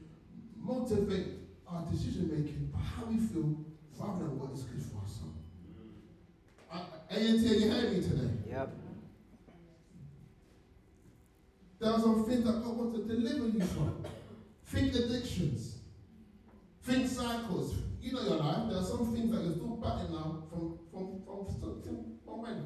motivate 0.55 1.27
our 1.67 1.81
decision 1.91 2.29
making 2.29 2.69
by 2.71 2.79
how 2.79 3.05
we 3.05 3.17
feel 3.17 3.55
rather 3.97 4.25
than 4.25 4.37
what 4.37 4.51
is 4.51 4.63
good 4.63 4.83
for 4.83 5.01
us. 5.03 5.19
Are 7.11 7.19
you 7.19 7.37
hearing 7.39 7.93
me 7.93 8.01
today? 8.01 8.29
Yep. 8.49 8.69
There 11.79 11.91
are 11.91 11.99
some 11.99 12.25
things 12.25 12.43
that 12.43 12.63
God 12.63 12.77
wants 12.77 12.99
to 12.99 13.03
deliver 13.05 13.47
you 13.47 13.61
from. 13.61 14.03
Think 14.65 14.93
addictions. 14.93 15.77
Think 16.83 17.07
cycles. 17.07 17.75
You 18.01 18.13
know 18.13 18.21
your 18.21 18.37
life. 18.37 18.69
There 18.69 18.77
are 18.77 18.83
some 18.83 19.13
things 19.13 19.31
that 19.31 19.41
you're 19.41 19.53
still 19.53 19.77
battling 19.77 20.11
now 20.11 20.43
from 20.49 20.77
from 20.91 21.21
from 21.25 21.45
from, 21.59 22.17
from 22.25 22.41
when. 22.41 22.65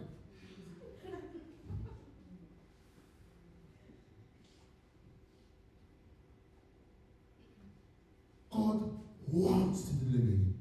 God 8.52 9.00
wants 9.28 9.84
to 9.86 9.94
deliver 9.96 10.32
you. 10.32 10.54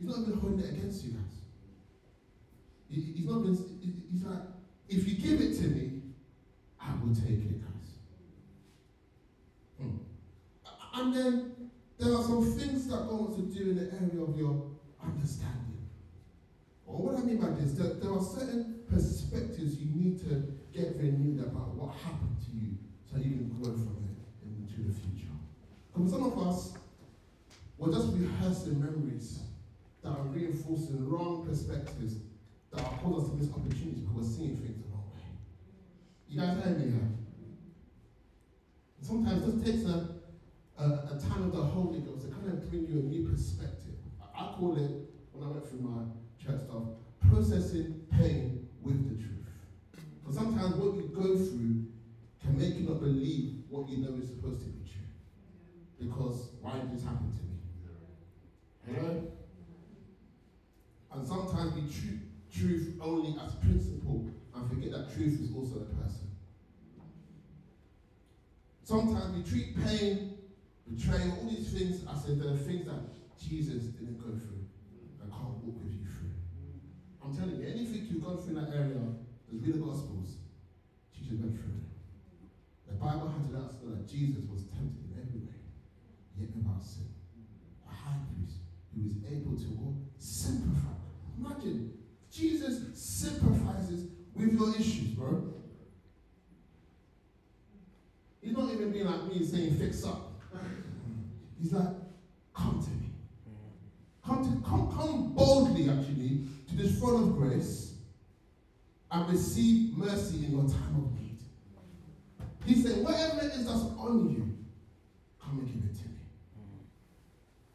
He's 0.00 0.08
not 0.08 0.26
even 0.26 0.40
holding 0.40 0.60
it 0.60 0.70
against 0.70 1.04
you 1.04 1.10
guys. 1.12 1.28
He, 2.90 3.00
he's 3.00 3.26
not 3.26 3.42
been, 3.42 3.54
he's 4.10 4.24
like, 4.24 4.42
if 4.88 5.06
you 5.06 5.14
give 5.16 5.40
it 5.40 5.54
to 5.58 5.68
me, 5.68 6.02
I 6.80 6.92
will 7.02 7.14
take 7.14 7.28
it, 7.28 7.60
guys. 7.60 7.90
Hmm. 9.80 9.96
And 10.94 11.14
then 11.14 11.70
there 11.98 12.14
are 12.14 12.22
some 12.22 12.44
things 12.52 12.86
that 12.88 13.08
God 13.08 13.20
wants 13.20 13.36
to 13.36 13.42
do 13.42 13.70
in 13.70 13.76
the 13.76 13.92
area 13.92 14.22
of 14.22 14.36
your 14.38 14.70
understanding. 15.02 15.88
Or 16.86 17.02
what 17.02 17.16
I 17.16 17.20
mean 17.20 17.36
by 17.36 17.50
this, 17.50 17.72
is 17.72 17.78
that 17.78 18.02
there 18.02 18.12
are 18.12 18.22
certain 18.22 18.80
perspectives 18.90 19.76
you 19.76 19.92
need 19.94 20.18
to 20.20 20.56
get 20.72 20.96
renewed 20.96 21.40
about 21.40 21.74
what 21.74 21.94
happened 21.96 22.36
to 22.46 22.56
you 22.56 22.78
so 23.04 23.18
you 23.18 23.36
can 23.36 23.48
grow 23.60 23.72
from 23.72 24.08
it 24.08 24.16
into 24.46 24.88
the 24.88 24.94
future. 24.94 25.34
Because 25.92 26.10
some 26.10 26.24
of 26.24 26.38
us, 26.48 26.72
we're 27.76 27.92
just 27.92 28.08
rehearsing 28.14 28.80
memories 28.80 29.40
that 30.02 30.10
are 30.10 30.22
reinforcing 30.22 31.08
wrong 31.08 31.44
perspectives 31.46 32.16
that 32.72 32.80
are 32.80 32.98
cause 33.02 33.24
us 33.24 33.30
to 33.30 33.36
miss 33.36 33.50
opportunities 33.50 34.00
because 34.00 34.16
we're 34.16 34.36
seeing 34.36 34.56
things. 34.56 34.77
You 36.30 36.38
guys 36.38 36.62
hear 36.62 36.74
me? 36.74 36.92
Sometimes 39.00 39.46
just 39.46 39.64
takes 39.64 39.84
a, 39.84 40.16
a, 40.78 40.84
a 40.84 41.18
time 41.18 41.44
of 41.44 41.52
the 41.52 41.62
Holy 41.62 42.00
Ghost 42.00 42.26
to 42.26 42.34
kind 42.34 42.48
of 42.48 42.68
bring 42.68 42.86
you 42.86 42.98
a 42.98 43.02
new 43.02 43.30
perspective. 43.30 43.94
I, 44.20 44.44
I 44.44 44.52
call 44.52 44.76
it, 44.76 44.90
when 45.32 45.48
I 45.48 45.52
went 45.52 45.66
through 45.70 45.80
my 45.80 46.02
church 46.38 46.60
stuff, 46.66 46.82
processing 47.30 48.02
pain 48.10 48.68
with 48.82 49.08
the 49.08 49.24
truth. 49.24 49.46
Because 50.20 50.36
sometimes 50.36 50.74
what 50.74 50.96
you 50.96 51.10
go 51.14 51.34
through 51.34 51.86
can 52.42 52.58
make 52.58 52.76
you 52.76 52.86
not 52.86 53.00
believe 53.00 53.62
what 53.70 53.88
you 53.88 53.98
know 53.98 54.14
is 54.20 54.28
supposed 54.28 54.60
to 54.60 54.68
be 54.68 54.86
true. 54.86 55.08
Because 55.98 56.50
why 56.60 56.74
did 56.74 56.94
this 56.94 57.04
happen 57.04 57.32
to 57.32 58.92
me? 58.92 59.00
Hello? 59.00 59.32
And 61.10 61.26
sometimes 61.26 61.74
we 61.74 61.90
treat 61.90 62.20
truth 62.52 62.98
only 63.00 63.34
as 63.42 63.54
principle 63.54 64.28
and 64.58 64.68
forget 64.68 64.90
that 64.92 65.14
truth 65.14 65.40
is 65.40 65.54
also 65.54 65.86
a 65.86 65.88
person. 66.02 66.26
Sometimes 68.82 69.36
we 69.36 69.42
treat 69.44 69.76
pain, 69.86 70.38
betrayal, 70.88 71.38
all 71.38 71.48
these 71.48 71.70
things 71.70 72.02
as 72.08 72.28
if 72.28 72.38
they're 72.38 72.56
things 72.56 72.86
that 72.86 73.04
Jesus 73.38 73.84
didn't 73.94 74.18
go 74.18 74.32
through 74.32 74.64
and 75.22 75.30
can't 75.30 75.60
walk 75.62 75.76
with 75.84 75.92
you 75.92 76.02
through. 76.08 76.34
I'm 77.22 77.36
telling 77.36 77.60
you, 77.60 77.68
anything 77.68 78.08
you've 78.10 78.24
gone 78.24 78.38
through 78.38 78.56
in 78.56 78.64
that 78.64 78.74
area, 78.74 78.98
there's 79.46 79.62
read 79.62 79.74
the 79.74 79.84
Gospels, 79.84 80.40
Jesus 81.12 81.38
went 81.38 81.54
through 81.54 81.84
it. 81.84 81.88
The 82.88 82.96
Bible 82.96 83.28
has 83.28 83.44
to 83.44 83.52
let 83.52 83.68
us 83.68 83.76
know 83.84 83.92
that 83.94 84.08
Jesus 84.08 84.42
was 84.48 84.64
tempted 84.72 85.04
in 85.04 85.12
every 85.20 85.44
way, 85.44 85.60
yet 86.40 86.48
without 86.56 86.82
sin. 86.82 87.12
A 87.84 87.92
high 87.92 88.24
priest 88.32 88.64
who 88.96 89.04
is 89.04 89.20
able 89.28 89.52
to 89.52 89.68
what? 89.76 90.00
Simplify. 90.16 90.96
Imagine, 91.36 91.92
Jesus 92.32 92.80
sympathizes 92.96 94.07
with 94.38 94.52
your 94.52 94.74
issues, 94.76 95.08
bro. 95.08 95.52
He's 98.40 98.56
not 98.56 98.72
even 98.72 98.92
being 98.92 99.06
like 99.06 99.24
me 99.26 99.44
saying 99.44 99.76
fix 99.76 100.04
up. 100.04 100.32
He's 101.60 101.72
like, 101.72 101.88
come 102.54 102.80
to 102.82 102.90
me. 102.90 103.10
Come 104.24 104.44
to 104.44 104.68
come 104.68 104.92
come 104.96 105.32
boldly 105.32 105.90
actually 105.90 106.44
to 106.68 106.76
this 106.76 106.98
throne 106.98 107.22
of 107.30 107.36
grace 107.36 107.94
and 109.10 109.28
receive 109.30 109.96
mercy 109.96 110.44
in 110.44 110.52
your 110.52 110.62
time 110.62 110.96
of 110.96 111.12
need. 111.18 111.38
He 112.64 112.74
said, 112.82 113.02
whatever 113.02 113.40
it 113.46 113.52
is 113.54 113.66
that's 113.66 113.80
on 113.80 114.30
you, 114.30 114.56
come 115.42 115.58
and 115.58 115.66
give 115.66 115.90
it 115.90 115.96
to 116.02 116.08
me. 116.08 116.18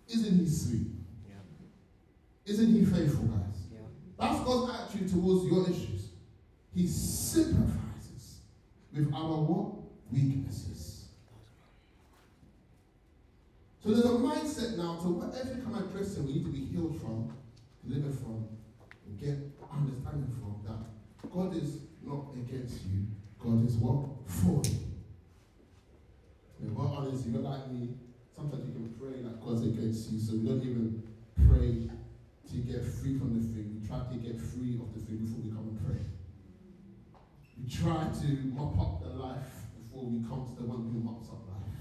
Isn't 0.08 0.40
he 0.40 0.48
sweet? 0.48 0.88
Yeah. 1.28 2.54
Isn't 2.54 2.72
he 2.72 2.86
faithful, 2.86 3.26
guys? 3.26 3.64
Yeah. 3.72 3.80
That's 4.20 4.40
God's 4.44 4.72
attitude 4.72 5.10
towards 5.12 5.46
your 5.46 5.68
issues. 5.68 5.93
He 6.76 6.88
sympathizes 6.88 8.40
with 8.94 9.14
our 9.14 9.42
what? 9.42 9.84
Weaknesses. 10.12 11.06
So 13.84 13.90
there's 13.90 14.06
a 14.06 14.10
mindset 14.10 14.78
now 14.78 14.98
to 15.02 15.10
whatever 15.10 15.60
kind 15.62 15.78
of 15.78 15.94
person 15.94 16.26
we 16.26 16.34
need 16.34 16.46
to 16.46 16.52
be 16.52 16.66
healed 16.66 17.00
from, 17.02 17.36
delivered 17.86 18.18
from, 18.20 18.48
and 19.06 19.20
get 19.20 19.38
understanding 19.72 20.32
from 20.40 20.62
that 20.66 20.94
God 21.34 21.56
is 21.56 21.80
not 22.04 22.34
against 22.36 22.86
you. 22.86 23.08
God 23.40 23.66
is 23.66 23.76
what? 23.76 24.10
For 24.28 24.62
you. 24.70 24.80
And 26.62 26.76
what 26.76 26.94
honest, 26.96 27.26
if 27.26 27.34
you're 27.34 27.42
like 27.42 27.72
me, 27.72 27.96
sometimes 28.36 28.68
you 28.68 28.74
can 28.74 28.94
pray 29.00 29.22
that 29.24 29.42
God's 29.44 29.64
against 29.64 30.12
you, 30.12 30.20
so 30.20 30.34
we 30.34 30.48
don't 30.48 30.62
even 30.62 31.04
pray 31.50 31.90
to 32.52 32.58
get 32.62 32.86
free 32.86 33.18
from 33.18 33.34
the 33.34 33.44
thing. 33.54 33.82
We 33.82 33.88
try 33.88 34.00
to 34.00 34.16
get 34.16 34.40
free 34.40 34.80
of 34.80 34.94
the 34.94 35.02
thing 35.02 35.26
before 35.26 35.42
we 35.42 35.50
come 35.50 35.74
and 35.74 35.80
pray. 35.86 36.06
We 37.58 37.70
try 37.70 38.08
to 38.22 38.28
mop 38.54 38.80
up 38.80 39.04
the 39.04 39.10
life 39.10 39.52
before 39.78 40.06
we 40.06 40.20
come 40.28 40.46
to 40.46 40.62
the 40.62 40.68
one 40.68 40.90
who 40.92 41.00
mops 41.00 41.30
up 41.30 41.48
life. 41.48 41.80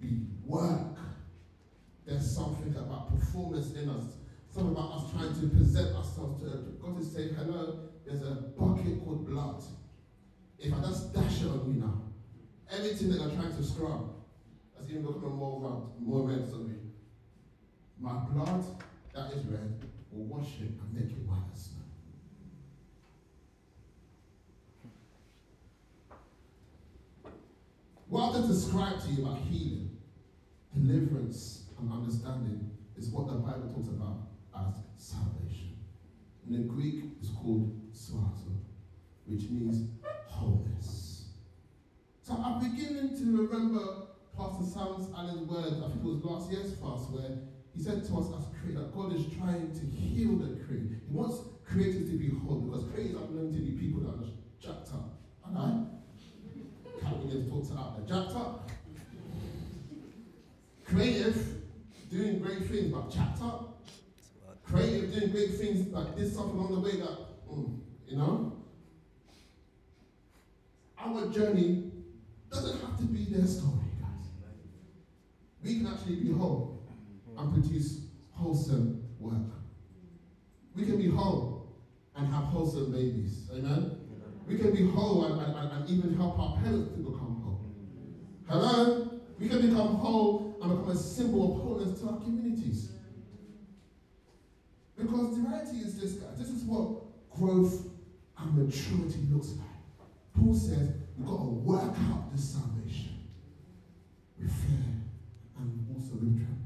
We 0.00 0.26
work. 0.44 0.98
There's 2.06 2.34
something 2.34 2.74
about 2.76 3.18
performance 3.18 3.74
in 3.74 3.88
us. 3.88 4.16
Something 4.50 4.72
about 4.72 4.92
us 4.92 5.12
trying 5.12 5.34
to 5.40 5.56
present 5.56 5.96
ourselves 5.96 6.42
to 6.42 6.76
God 6.82 7.00
is 7.00 7.12
saying, 7.12 7.34
hello, 7.34 7.78
there's 8.04 8.22
a 8.22 8.34
bucket 8.58 9.04
called 9.04 9.26
blood. 9.28 9.62
If 10.58 10.72
I 10.74 10.80
just 10.80 11.14
dash 11.14 11.42
it 11.42 11.48
on 11.48 11.64
you 11.66 11.80
now, 11.80 12.02
everything 12.70 13.10
that 13.10 13.20
you're 13.20 13.30
trying 13.30 13.56
to 13.56 13.62
scrub, 13.62 14.14
that's 14.76 14.90
even 14.90 15.02
becoming 15.02 15.36
more 15.36 15.60
red, 15.60 16.06
more 16.06 16.28
red, 16.28 16.48
sorry. 16.48 16.76
My 18.00 18.12
blood 18.12 18.64
that 19.14 19.32
is 19.32 19.44
red 19.46 19.80
will 20.10 20.24
wash 20.24 20.60
it 20.60 20.70
and 20.70 20.92
make 20.92 21.10
it 21.10 21.22
white 21.26 21.48
as 21.54 21.62
snow. 21.62 21.78
What 28.12 28.28
I've 28.28 28.44
just 28.44 28.66
described 28.66 29.06
to 29.06 29.08
you 29.08 29.22
about 29.22 29.38
healing, 29.38 29.96
deliverance, 30.74 31.64
and 31.80 31.90
understanding 31.90 32.70
is 32.94 33.08
what 33.08 33.26
the 33.26 33.32
Bible 33.40 33.72
talks 33.72 33.88
about 33.88 34.28
as 34.54 34.74
salvation. 34.98 35.78
In 36.46 36.52
the 36.52 36.58
Greek, 36.68 37.04
it's 37.18 37.30
called 37.30 37.72
sozo, 37.94 38.52
which 39.24 39.48
means 39.48 39.88
wholeness. 40.26 41.30
So 42.20 42.34
I'm 42.34 42.60
beginning 42.60 43.16
to 43.16 43.48
remember 43.48 43.80
Pastor 44.36 44.64
Sam's 44.70 45.08
Allen's 45.16 45.48
words, 45.48 45.80
I 45.80 45.88
think 45.88 46.04
it 46.04 46.04
was 46.04 46.22
last 46.22 46.52
year's 46.52 46.74
fast, 46.74 47.08
where 47.08 47.38
he 47.74 47.82
said 47.82 48.04
to 48.04 48.18
us 48.18 48.26
as 48.36 48.44
creators 48.60 48.82
that 48.82 48.94
God 48.94 49.16
is 49.16 49.24
trying 49.38 49.72
to 49.72 49.86
heal 49.86 50.36
the 50.36 50.62
creator. 50.66 51.00
He 51.00 51.16
wants 51.16 51.40
creators 51.64 52.10
to 52.10 52.18
be 52.18 52.28
whole 52.28 52.60
because 52.60 52.92
creators 52.92 53.16
are 53.16 53.32
known 53.32 53.54
to 53.54 53.58
be 53.58 53.70
people 53.70 54.02
that 54.02 54.20
are 54.20 54.28
jacked 54.60 54.92
up. 54.92 55.16
Alright? 55.48 55.72
Can't 55.72 55.91
Jacked 58.08 58.34
up. 58.36 58.70
Creative, 60.84 61.36
doing 62.10 62.38
great 62.40 62.66
things, 62.66 62.92
but 62.92 63.10
jacked 63.10 63.40
up. 63.42 63.82
creative, 64.64 65.12
doing 65.14 65.30
great 65.30 65.54
things, 65.54 65.92
like 65.92 66.16
did 66.16 66.32
something 66.32 66.58
along 66.58 66.74
the 66.74 66.80
way 66.80 66.96
that, 66.96 67.18
mm, 67.50 67.78
you 68.06 68.16
know? 68.16 68.64
Our 70.98 71.28
journey 71.30 71.90
doesn't 72.50 72.80
have 72.80 72.98
to 72.98 73.04
be 73.04 73.24
their 73.24 73.46
story, 73.46 73.90
guys. 74.00 74.28
We 75.62 75.76
can 75.76 75.86
actually 75.86 76.16
be 76.16 76.32
whole 76.32 76.82
and 77.36 77.52
produce 77.52 78.06
wholesome 78.32 79.04
work. 79.18 79.54
We 80.74 80.84
can 80.84 80.98
be 80.98 81.08
whole 81.08 81.76
and 82.16 82.26
have 82.26 82.44
wholesome 82.44 82.92
babies. 82.92 83.48
Amen? 83.54 83.98
We 84.46 84.58
can 84.58 84.74
be 84.74 84.90
whole 84.90 85.24
and, 85.24 85.56
and, 85.56 85.72
and 85.72 85.90
even 85.90 86.14
help 86.14 86.38
our 86.38 86.56
parents. 86.62 87.01
Hello? 88.48 89.20
We 89.38 89.48
can 89.48 89.60
become 89.60 89.96
whole 89.96 90.58
and 90.62 90.70
become 90.70 90.90
a 90.90 90.96
symbol 90.96 91.52
of 91.52 91.62
wholeness 91.62 92.00
to 92.00 92.08
our 92.08 92.20
communities. 92.20 92.92
Because 94.96 95.36
the 95.36 95.42
reality 95.42 95.78
is 95.78 95.98
this, 95.98 96.12
guys. 96.12 96.38
This 96.38 96.48
is 96.48 96.62
what 96.64 97.02
growth 97.30 97.88
and 98.38 98.54
maturity 98.54 99.20
looks 99.30 99.48
like. 99.48 99.66
Paul 100.36 100.54
says 100.54 100.92
we've 101.16 101.26
got 101.26 101.38
to 101.38 101.50
work 101.50 101.94
out 102.10 102.32
this 102.32 102.52
salvation 102.52 103.26
with 104.38 104.50
fear 104.50 104.84
and 105.58 105.86
also 105.94 106.14
with 106.14 106.36
trembling. 106.36 106.62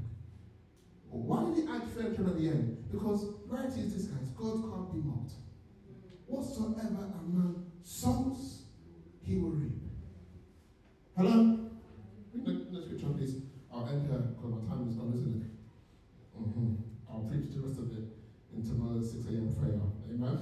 Why 1.09 1.45
did 1.45 1.63
he 1.63 1.69
add 1.69 1.83
fear 1.89 2.05
and 2.05 2.29
at 2.29 2.37
the 2.37 2.47
end? 2.47 2.85
Because 2.91 3.25
reality 3.47 3.81
is 3.81 3.93
this, 3.93 4.05
guys. 4.05 4.29
God 4.35 4.61
can't 4.61 4.93
be 4.93 4.99
mocked. 4.99 5.33
Whatsoever 6.27 7.09
a 7.15 7.23
man 7.27 7.65
sows, 7.81 8.63
he 9.23 9.35
will 9.37 9.51
reap. 9.51 9.71
Hello? 11.15 11.59
Bring 12.33 12.43
the, 12.43 12.79
the 12.79 12.85
scripture, 12.85 13.07
please. 13.17 13.35
I'll 13.73 13.87
end 13.87 14.07
here 14.07 14.19
because 14.19 14.51
my 14.51 14.69
time 14.69 14.87
is 14.89 14.95
gone, 14.95 15.13
isn't 15.13 15.41
it? 15.41 16.41
Mm-hmm. 16.41 16.75
I'll 17.09 17.21
preach 17.21 17.53
the 17.53 17.61
rest 17.61 17.79
of 17.79 17.91
it 17.91 18.03
in 18.55 18.63
tomorrow's 18.63 19.11
6 19.11 19.25
a.m. 19.27 19.55
prayer. 19.59 19.79
Amen? 20.11 20.37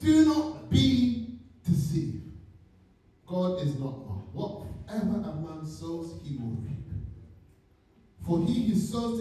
Do 0.00 0.24
not 0.24 0.70
be 0.70 1.38
deceived. 1.64 2.32
God 3.26 3.60
is 3.62 3.78
not 3.78 4.06
mocked. 4.06 4.34
Whatever 4.34 5.16
a 5.16 5.34
man 5.36 5.64
sows, 5.64 6.20
he 6.24 6.36
will 6.36 6.56
reap. 6.60 6.82
For 8.26 8.44
he 8.44 8.68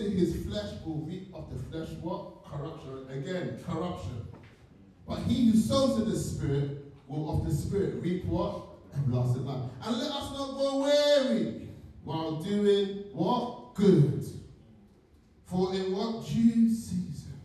his 0.10 0.46
flesh 0.46 0.74
will 0.86 1.06
reap 1.06 1.34
of 1.34 1.50
the 1.52 1.64
flesh 1.70 1.90
what? 2.02 2.44
Corruption. 2.46 3.08
Again, 3.10 3.64
corruption. 3.68 4.28
But 5.08 5.20
he 5.20 5.52
who 5.52 5.58
sows 5.58 5.98
to 5.98 6.06
the 6.06 6.18
Spirit 6.18 6.86
will 7.08 7.38
of 7.38 7.46
the 7.46 7.54
Spirit 7.54 7.96
reap 8.02 8.26
what? 8.26 8.68
Everlasting 8.98 9.46
life. 9.46 9.70
And 9.84 9.98
let 9.98 10.12
us 10.12 10.32
not 10.32 10.58
go 10.58 10.80
weary 10.80 11.70
while 12.04 12.42
doing 12.42 13.06
what? 13.14 13.76
Good. 13.76 14.26
For 15.46 15.74
in 15.74 15.96
what 15.96 16.26
due 16.26 16.70
season 16.70 17.40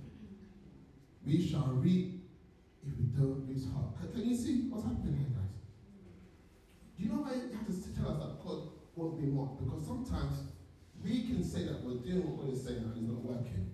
we 1.24 1.44
shall 1.44 1.72
reap 1.74 2.22
if 2.86 2.92
we 2.98 3.06
don't 3.06 3.48
lose 3.48 3.66
heart. 3.72 3.98
Can, 4.00 4.12
can 4.12 4.28
you 4.30 4.36
see 4.36 4.68
what's 4.70 4.84
happening 4.84 5.16
here, 5.18 5.34
guys? 5.34 5.58
Do 6.96 7.02
you 7.02 7.10
know 7.10 7.22
why 7.22 7.34
you 7.34 7.50
have 7.50 7.66
to 7.66 8.00
tell 8.00 8.10
us 8.12 8.18
that 8.18 8.44
God 8.46 8.68
won't 8.94 9.20
be 9.20 9.26
mocked? 9.26 9.64
Because 9.64 9.86
sometimes 9.86 10.38
we 11.06 11.22
can 11.22 11.44
say 11.44 11.64
that 11.64 11.84
we're 11.84 11.98
doing 11.98 12.26
what 12.26 12.44
God 12.44 12.54
is 12.54 12.64
saying 12.64 12.78
and 12.78 12.92
it's 12.96 13.06
not 13.06 13.22
working. 13.22 13.70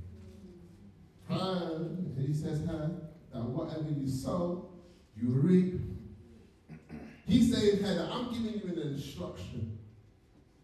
And 1.28 2.26
he 2.26 2.34
says 2.34 2.60
here 2.60 2.90
that 3.32 3.42
whatever 3.42 3.88
you 3.88 4.06
sow, 4.06 4.70
you 5.16 5.28
reap. 5.28 5.80
He's 7.26 7.52
saying 7.52 7.78
here 7.78 7.94
that 7.94 8.10
I'm 8.10 8.32
giving 8.32 8.60
you 8.60 8.82
an 8.82 8.92
instruction. 8.92 9.78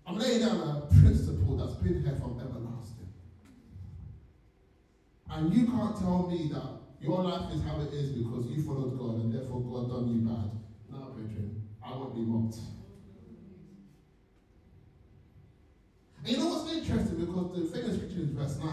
I'm 0.07 0.19
laying 0.19 0.41
down 0.41 0.61
a 0.61 0.95
principle 1.01 1.57
that's 1.57 1.75
been 1.75 2.03
here 2.03 2.17
from 2.17 2.39
everlasting. 2.39 3.09
And 5.31 5.55
you 5.55 5.67
can't 5.67 5.97
tell 5.97 6.27
me 6.31 6.51
that 6.53 6.81
your 7.01 7.23
life 7.23 7.53
is 7.53 7.63
how 7.63 7.81
it 7.81 7.93
is 7.95 8.11
because 8.11 8.47
you 8.47 8.63
followed 8.65 8.99
God 8.99 9.23
and 9.23 9.33
therefore 9.33 9.61
God 9.61 9.89
done 9.91 10.09
you 10.09 10.21
bad. 10.21 10.51
No, 10.91 11.07
brethren, 11.13 11.63
I 11.85 11.93
won't 11.93 12.15
be 12.15 12.21
mocked. 12.23 12.59
And 16.25 16.37
you 16.37 16.43
know 16.43 16.49
what's 16.49 16.73
interesting? 16.73 17.18
Because 17.29 17.73
the 17.73 17.95
scripture 17.95 18.21
is 18.21 18.31
verse 18.31 18.59
9. 18.59 18.69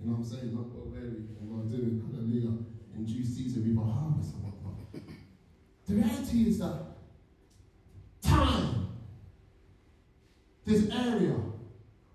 You 0.00 0.10
know 0.10 0.16
what 0.16 0.18
I'm 0.18 0.24
saying? 0.24 0.54
Not 0.54 0.66
what 0.66 0.86
weary 0.88 1.30
and 1.38 1.48
what 1.48 1.70
doing. 1.70 2.02
Hallelujah. 2.10 2.58
In 2.96 3.04
due 3.04 3.24
season, 3.24 3.64
we 3.64 3.72
will 3.72 3.84
harvest 3.84 4.34
and 4.34 4.42
whatnot. 4.42 4.78
The 5.86 5.94
reality 5.94 6.48
is 6.48 6.58
that 6.58 6.82
time, 8.20 8.88
this 10.64 10.90
area 10.90 11.36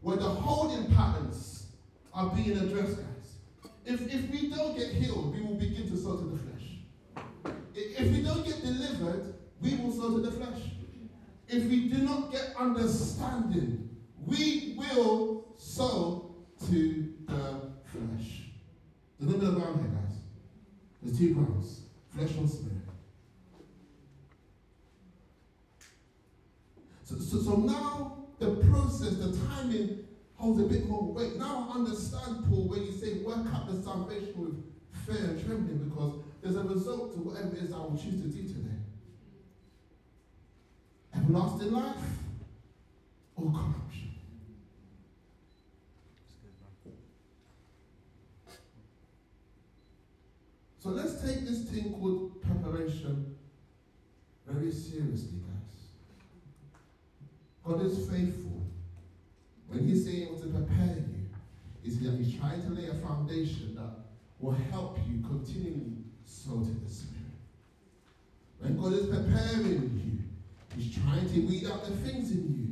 where 0.01 0.17
the 0.17 0.29
holding 0.29 0.93
patterns 0.93 1.67
are 2.13 2.29
being 2.35 2.57
addressed, 2.57 2.97
guys. 2.97 3.71
If, 3.85 4.01
if 4.13 4.29
we 4.29 4.49
don't 4.49 4.77
get 4.77 4.89
healed, 4.89 5.33
we 5.33 5.41
will 5.41 5.55
begin 5.55 5.89
to 5.89 5.97
sow 5.97 6.17
to 6.17 6.25
the 6.25 6.37
flesh. 6.37 7.55
If 7.73 8.11
we 8.11 8.21
don't 8.21 8.45
get 8.45 8.61
delivered, 8.61 9.33
we 9.61 9.75
will 9.75 9.91
sow 9.91 10.11
to 10.11 10.19
the 10.19 10.31
flesh. 10.31 10.61
If 11.47 11.63
we 11.65 11.87
do 11.87 11.99
not 11.99 12.31
get 12.31 12.53
understanding, 12.57 13.87
we 14.25 14.75
will 14.77 15.36
sow 15.77 16.35
to 16.67 17.13
the 17.27 17.61
flesh. 17.85 18.49
There's 19.19 19.31
no 19.31 19.37
middle 19.37 19.59
ground 19.59 19.79
here, 19.81 19.89
guys. 19.89 20.17
There's 21.03 21.17
two 21.19 21.33
grounds 21.35 21.81
flesh 22.15 22.31
or 22.39 22.47
spirit. 22.47 22.73
So, 27.03 27.15
so, 27.19 27.37
so 27.41 27.55
now 27.57 28.17
the 28.39 28.55
process, 28.69 29.17
the 29.17 29.37
timing 29.47 30.07
holds 30.35 30.61
a 30.61 30.65
bit 30.65 30.87
more 30.87 31.13
weight. 31.13 31.37
Now 31.37 31.69
I 31.71 31.75
understand, 31.75 32.45
Paul, 32.49 32.67
when 32.67 32.83
you 32.83 32.91
say 32.91 33.19
work 33.19 33.45
out 33.53 33.67
the 33.67 33.81
salvation 33.81 34.33
with 34.35 34.63
fear 35.05 35.29
and 35.29 35.45
trembling 35.45 35.89
because 35.89 36.19
there's 36.41 36.55
a 36.55 36.63
result 36.63 37.13
to 37.13 37.19
whatever 37.19 37.55
it 37.55 37.63
is 37.63 37.71
I 37.71 37.77
will 37.77 37.97
choose 37.97 38.21
to 38.21 38.27
do 38.27 38.41
today. 38.41 38.81
Everlasting 41.15 41.71
life 41.71 41.95
or 43.35 43.51
corruption. 43.51 44.07
So 50.87 50.93
take 51.21 51.45
this 51.45 51.63
thing 51.63 51.93
called 51.93 52.41
preparation 52.41 53.35
very 54.47 54.71
seriously, 54.71 55.39
guys. 55.39 55.89
God 57.63 57.85
is 57.85 58.09
faithful. 58.09 58.63
When 59.67 59.87
He's 59.87 60.05
saying 60.05 60.39
to 60.41 60.47
prepare 60.47 60.95
you, 60.95 61.27
is 61.83 61.99
that 61.99 62.17
He's 62.17 62.39
trying 62.39 62.61
to 62.63 62.69
lay 62.69 62.87
a 62.87 62.93
foundation 62.95 63.75
that 63.75 63.89
will 64.39 64.55
help 64.71 64.99
you 65.07 65.21
continually 65.27 66.03
sow 66.25 66.59
to 66.59 66.71
the 66.85 66.89
Spirit. 66.89 67.13
When 68.59 68.77
God 68.77 68.93
is 68.93 69.07
preparing 69.07 70.01
you, 70.03 70.19
He's 70.75 70.95
trying 70.95 71.29
to 71.33 71.39
weed 71.41 71.65
out 71.67 71.85
the 71.85 71.95
things 71.97 72.31
in 72.31 72.55
you 72.55 72.67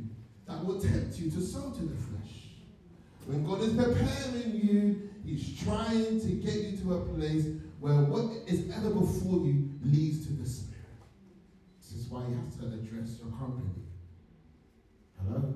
that 0.46 0.64
will 0.64 0.80
tempt 0.80 1.18
you 1.18 1.30
to 1.30 1.40
sow 1.40 1.70
to 1.70 1.82
the 1.82 1.96
flesh. 1.96 2.32
When 3.26 3.44
God 3.44 3.60
is 3.62 3.74
preparing 3.74 4.54
you, 4.54 5.10
He's 5.24 5.60
trying 5.62 6.20
to 6.20 6.28
get 6.28 6.54
you 6.54 6.76
to 6.78 6.94
a 6.94 7.00
place 7.00 7.46
where 7.80 7.94
what 7.94 8.48
is 8.48 8.70
ever 8.74 8.90
before 8.90 9.44
you 9.46 9.70
leads 9.84 10.26
to 10.26 10.32
the 10.32 10.48
Spirit. 10.48 10.76
This 11.80 11.92
is 11.92 12.06
why 12.08 12.20
you 12.28 12.34
have 12.34 12.58
to 12.58 12.66
address 12.66 13.18
your 13.18 13.30
company. 13.32 13.70
Hello? 15.20 15.54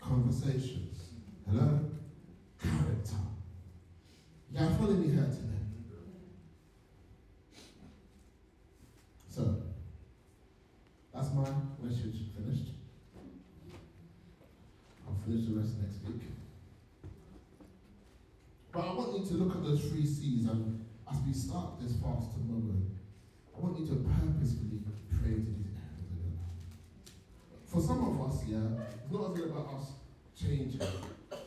Conversations. 0.00 1.10
Hello? 1.48 1.80
Character. 2.60 3.16
Yeah, 4.52 4.76
follow 4.76 4.94
me 4.94 5.08
here 5.08 5.24
today. 5.24 5.58
So, 9.28 9.62
that's 11.14 11.32
my 11.32 11.48
message 11.82 12.16
finished. 12.36 12.70
I'll 15.06 15.16
finish 15.26 15.46
the 15.46 15.54
rest 15.54 15.74
next 15.80 16.02
week. 16.06 16.22
But 18.72 18.80
I 18.80 18.92
want 18.94 19.18
you 19.18 19.26
to 19.26 19.34
look 19.44 19.56
at 19.56 19.64
those 19.64 19.84
three 19.84 20.06
C's 20.06 20.46
and 20.46 20.87
as 21.10 21.20
we 21.26 21.32
start 21.32 21.80
this 21.80 21.92
fast 21.96 22.32
tomorrow, 22.32 22.76
I 23.56 23.60
want 23.60 23.78
you 23.78 23.86
to 23.86 23.94
purposefully 24.04 24.80
pray 25.10 25.40
to 25.40 25.52
these 25.56 25.72
areas 25.72 26.04
of 26.04 26.12
your 26.14 26.30
life. 26.36 26.56
For 27.66 27.80
some 27.80 28.04
of 28.04 28.28
us, 28.28 28.44
yeah, 28.46 28.84
it's 29.02 29.10
not 29.10 29.22
only 29.22 29.44
about 29.44 29.74
us 29.74 29.92
changing 30.38 30.82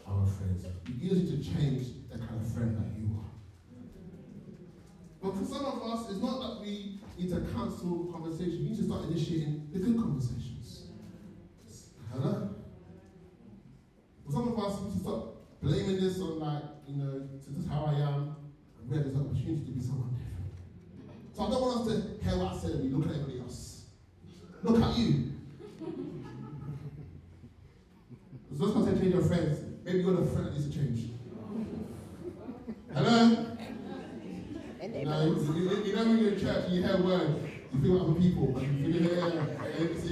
our 0.07 0.25
friends. 0.25 0.65
You 0.99 1.11
need 1.13 1.29
to 1.29 1.37
change 1.37 1.87
the 2.11 2.17
kind 2.17 2.41
of 2.41 2.53
friend 2.53 2.75
that 2.77 2.99
you 2.99 3.15
are. 3.15 3.31
But 5.21 5.37
for 5.37 5.45
some 5.45 5.65
of 5.65 5.83
us, 5.83 6.09
it's 6.09 6.19
not 6.19 6.41
that 6.41 6.61
we 6.61 6.99
need 7.17 7.29
to 7.29 7.41
cancel 7.53 8.09
conversation. 8.11 8.63
We 8.63 8.69
need 8.69 8.77
to 8.77 8.85
start 8.85 9.05
initiating 9.05 9.69
the 9.71 9.79
good 9.79 9.97
conversations. 9.97 10.87
Hello? 12.11 12.55
For 14.25 14.31
some 14.31 14.47
of 14.49 14.59
us, 14.59 14.79
we 14.79 14.87
need 14.87 14.93
to 14.93 14.99
stop 14.99 15.35
blaming 15.61 16.01
this 16.01 16.19
on 16.19 16.39
like, 16.39 16.63
you 16.87 16.95
know, 16.97 17.27
this 17.47 17.57
is 17.57 17.69
how 17.69 17.85
I 17.85 17.93
am 18.01 18.30
where 18.87 18.99
there's 18.99 19.13
an 19.15 19.21
opportunity 19.21 19.65
to 19.65 19.71
be 19.71 19.81
someone 19.81 20.09
different. 20.15 21.35
So 21.35 21.43
I 21.43 21.49
don't 21.49 21.61
want 21.61 21.81
us 21.81 21.87
to 21.93 22.23
hear 22.23 22.37
what 22.37 22.53
I 22.53 22.57
said 22.57 22.71
and 22.71 22.93
look 22.93 23.07
at 23.07 23.13
everybody 23.15 23.39
else. 23.39 23.85
Look 24.63 24.81
at 24.81 24.97
you. 24.97 25.31
So 28.51 28.65
just 28.65 28.73
concentrate 28.73 29.11
your 29.11 29.23
friends. 29.23 29.59
Maybe 29.83 29.99
you're 29.99 30.13
the 30.13 30.25
friend 30.27 30.47
that 30.47 30.53
needs 30.53 30.67
to 30.67 30.73
change. 30.73 31.11
Hello? 32.93 33.47
You 34.81 35.05
know, 35.05 35.23
you, 35.23 35.95
know 35.95 36.05
when 36.05 36.17
you're 36.17 36.33
in 36.33 36.39
church 36.39 36.65
and 36.65 36.73
you 36.75 36.83
hear 36.83 36.97
words, 36.97 37.49
you 37.73 37.81
feel 37.81 37.91
like 37.93 38.09
other 38.09 38.19
people, 38.19 38.61
you 38.61 38.93
feel, 38.93 39.13
yeah, 39.13 39.27
yeah, 39.27 39.39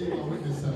yeah, 0.07 0.15
I 0.15 0.25
witness 0.25 0.61
that. 0.61 0.73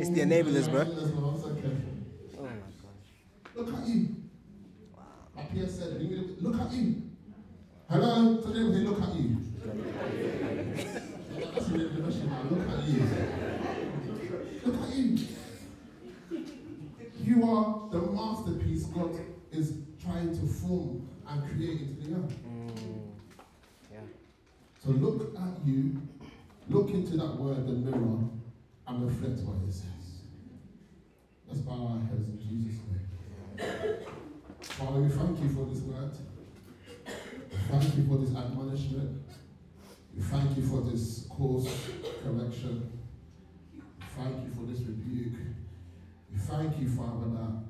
It's 0.00 0.10
the 0.10 0.20
enablers, 0.20 0.70
bro. 0.70 0.80
Oh 0.80 2.42
my 2.42 2.50
gosh. 2.82 3.10
Look 3.54 3.74
at 3.74 3.86
you. 3.86 4.21
Pierre 5.52 5.68
said, 5.68 6.00
you 6.00 6.08
need 6.08 6.42
look 6.42 6.58
at 6.60 6.72
you. 6.72 7.02
Hello? 7.90 8.40
So 8.40 8.48
they 8.48 8.60
look 8.60 9.02
at 9.02 9.14
you. 9.14 9.36
That's 11.54 11.66
the 11.66 11.74
introduction 11.74 12.30
now. 12.30 12.42
Look 12.50 12.68
at 12.68 12.84
you. 12.84 13.02
Look 14.64 14.82
at 14.82 14.94
you. 14.96 15.18
You 17.22 17.50
are 17.50 17.88
the 17.90 18.00
masterpiece 18.00 18.84
God 18.84 19.14
is 19.50 19.74
trying 20.02 20.30
to 20.30 20.46
form 20.46 21.08
and 21.28 21.44
create 21.50 21.82
into 21.82 22.08
the 22.08 22.16
earth. 22.16 22.34
Mm. 22.48 23.02
Yeah. 23.92 23.98
So 24.82 24.90
look 24.90 25.36
at 25.38 25.66
you, 25.66 26.00
look 26.68 26.90
into 26.90 27.16
that 27.18 27.36
word, 27.36 27.66
the 27.66 27.72
mirror, 27.72 28.18
and 28.88 29.06
reflect 29.06 29.40
what 29.40 29.56
it 29.68 29.72
says. 29.72 30.22
Let's 31.46 31.60
bow 31.60 31.86
our 31.92 32.00
heads 32.08 32.26
in 32.28 32.38
Jesus' 32.40 32.80
name. 32.88 32.91
Father, 34.84 35.00
we 35.00 35.08
thank 35.10 35.40
you 35.40 35.48
for 35.50 35.64
this 35.66 35.80
word. 35.82 36.10
We 37.06 37.56
thank 37.70 37.96
you 37.96 38.04
for 38.08 38.18
this 38.18 38.34
admonishment. 38.36 39.22
We 40.16 40.22
thank 40.22 40.56
you 40.56 40.64
for 40.64 40.80
this 40.80 41.26
course 41.30 41.68
correction. 42.24 42.90
Thank 44.16 44.44
you 44.44 44.50
for 44.50 44.66
this 44.66 44.80
rebuke. 44.80 45.38
We 46.32 46.38
thank 46.38 46.80
you, 46.80 46.88
Father, 46.88 47.30
that 47.30 47.62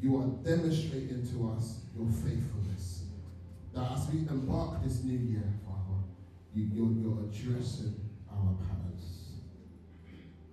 you 0.00 0.16
are 0.16 0.26
demonstrating 0.48 1.26
to 1.32 1.56
us 1.56 1.80
your 1.96 2.06
faithfulness. 2.06 3.02
That 3.74 3.90
as 3.90 4.08
we 4.10 4.20
embark 4.20 4.80
this 4.84 5.02
new 5.02 5.18
year, 5.18 5.52
Father, 5.66 5.98
you, 6.54 6.70
you're, 6.72 6.92
you're 6.92 7.24
addressing 7.24 7.96
our 8.30 8.54
patterns. 8.62 9.40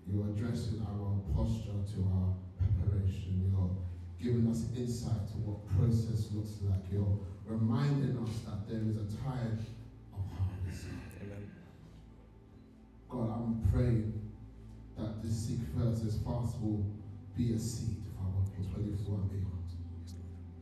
You're 0.08 0.30
addressing 0.30 0.82
our 0.82 1.22
posture 1.36 1.78
to 1.94 2.10
our 2.12 2.34
preparation. 2.58 3.40
You're 3.46 3.91
giving 4.22 4.48
us 4.50 4.66
insight 4.78 5.28
to 5.34 5.38
what 5.42 5.66
process 5.74 6.30
looks 6.32 6.62
like. 6.62 6.86
You're 6.92 7.18
reminding 7.46 8.18
us 8.22 8.46
that 8.46 8.70
there 8.70 8.82
is 8.86 8.98
a 9.02 9.10
time 9.18 9.58
of 10.14 10.22
harvest. 10.38 10.86
Amen. 11.22 11.50
God, 13.10 13.30
I'm 13.34 13.66
praying 13.74 14.14
that 14.98 15.24
this 15.24 15.48
seek 15.48 15.60
first 15.76 16.06
as 16.06 16.16
possible 16.18 16.86
be 17.36 17.54
a 17.54 17.60
seed, 17.60 17.98
Father, 18.14 18.46
for 18.54 18.62
24 18.78 19.16
and 19.16 19.30
beyond. 19.32 19.68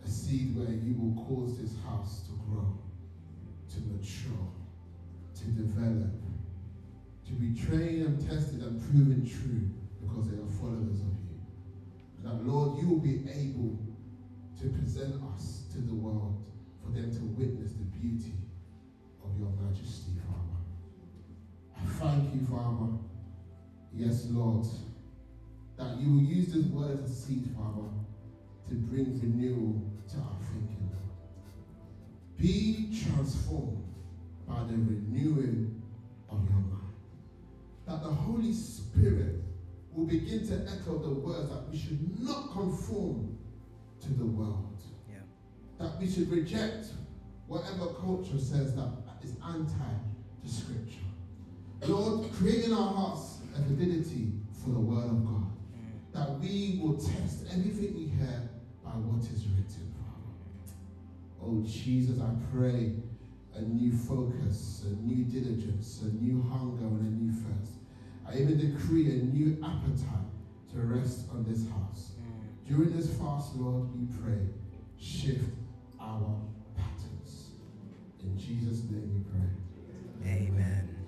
A 0.06 0.08
seed 0.08 0.56
where 0.56 0.72
you 0.72 0.96
will 0.96 1.20
cause 1.28 1.60
this 1.60 1.76
house 1.84 2.24
to 2.28 2.34
grow, 2.48 2.80
to 3.76 3.80
mature, 3.92 4.48
to 5.36 5.46
develop, 5.52 6.16
to 7.28 7.34
be 7.34 7.60
trained 7.60 8.06
and 8.08 8.30
tested 8.30 8.64
and 8.64 8.80
proven 8.88 9.28
true 9.28 9.68
because 10.00 10.32
they 10.32 10.38
are 10.38 10.48
followers 10.60 11.02
of 11.04 11.19
that, 12.24 12.46
Lord, 12.46 12.80
you 12.80 12.90
will 12.90 13.00
be 13.00 13.24
able 13.30 13.80
to 14.62 14.70
present 14.70 15.16
us 15.34 15.64
to 15.74 15.80
the 15.80 15.94
world 15.94 16.44
for 16.84 16.92
them 16.92 17.12
to 17.12 17.20
witness 17.20 17.72
the 17.74 17.86
beauty 18.00 18.34
of 19.24 19.38
your 19.40 19.52
majesty, 19.62 20.12
Father. 20.28 20.60
I 21.78 21.86
thank 22.00 22.36
you, 22.36 22.46
Father. 22.48 22.94
Yes, 23.94 24.28
Lord, 24.30 24.66
that 25.78 25.98
you 25.98 26.14
will 26.14 26.24
use 26.24 26.54
this 26.54 26.66
word 26.66 27.04
as 27.04 27.12
a 27.12 27.16
seed, 27.16 27.50
Father, 27.56 27.88
to 28.70 28.76
bring 28.76 29.20
renewal 29.20 29.82
to 30.12 30.18
our 30.18 30.38
thinking. 30.52 30.90
Be 32.38 32.90
transformed 33.04 33.84
by 34.48 34.60
the 34.64 34.74
renewing 34.74 35.82
of 36.30 36.50
your 36.50 36.60
mind. 36.60 36.94
That 37.86 38.02
the 38.02 38.10
Holy 38.10 38.54
Spirit 38.54 39.39
will 40.00 40.08
begin 40.08 40.48
to 40.48 40.54
echo 40.72 40.98
the 40.98 41.10
words 41.10 41.50
that 41.50 41.70
we 41.70 41.78
should 41.78 42.20
not 42.22 42.52
conform 42.54 43.38
to 44.02 44.14
the 44.14 44.26
world. 44.26 44.80
Yeah. 45.10 45.18
That 45.78 46.00
we 46.00 46.10
should 46.10 46.32
reject 46.32 46.88
whatever 47.48 47.88
culture 48.00 48.40
says 48.40 48.76
that 48.76 48.92
is 49.22 49.34
anti 49.46 49.74
to 50.42 50.50
Scripture. 50.50 51.00
Lord, 51.82 52.32
create 52.34 52.66
in 52.66 52.74
our 52.74 52.94
hearts 52.94 53.40
a 53.58 53.62
fidelity 53.62 54.32
for 54.64 54.70
the 54.70 54.80
Word 54.80 55.06
of 55.06 55.26
God. 55.26 55.52
Mm. 55.76 56.14
That 56.14 56.40
we 56.40 56.80
will 56.82 56.98
test 56.98 57.46
everything 57.52 57.96
we 57.96 58.08
hear 58.08 58.50
by 58.84 58.92
what 58.92 59.24
is 59.24 59.46
written, 59.48 59.94
Father. 60.00 60.72
Oh, 61.44 61.62
Jesus, 61.68 62.22
I 62.22 62.30
pray 62.54 62.94
a 63.56 63.62
new 63.62 63.92
focus, 63.92 64.86
a 64.86 64.96
new 65.06 65.26
diligence, 65.26 66.02
a 66.04 66.24
new 66.24 66.42
hunger, 66.42 66.86
and 66.86 67.02
a 67.02 67.24
new 67.24 67.34
thirst. 67.34 67.79
I 68.30 68.38
even 68.38 68.58
decree 68.58 69.08
a 69.08 69.16
new 69.24 69.58
appetite 69.64 70.30
to 70.72 70.80
rest 70.82 71.26
on 71.32 71.44
this 71.48 71.68
house. 71.70 72.12
Mm. 72.22 72.68
During 72.68 72.96
this 72.96 73.10
fast, 73.18 73.56
Lord, 73.56 73.90
we 73.96 74.06
pray, 74.22 74.46
shift 75.00 75.50
our 76.00 76.40
patterns. 76.76 77.50
In 78.22 78.38
Jesus' 78.38 78.84
name 78.84 79.26
we 80.22 80.30
pray. 80.30 80.48
Amen. 80.48 80.99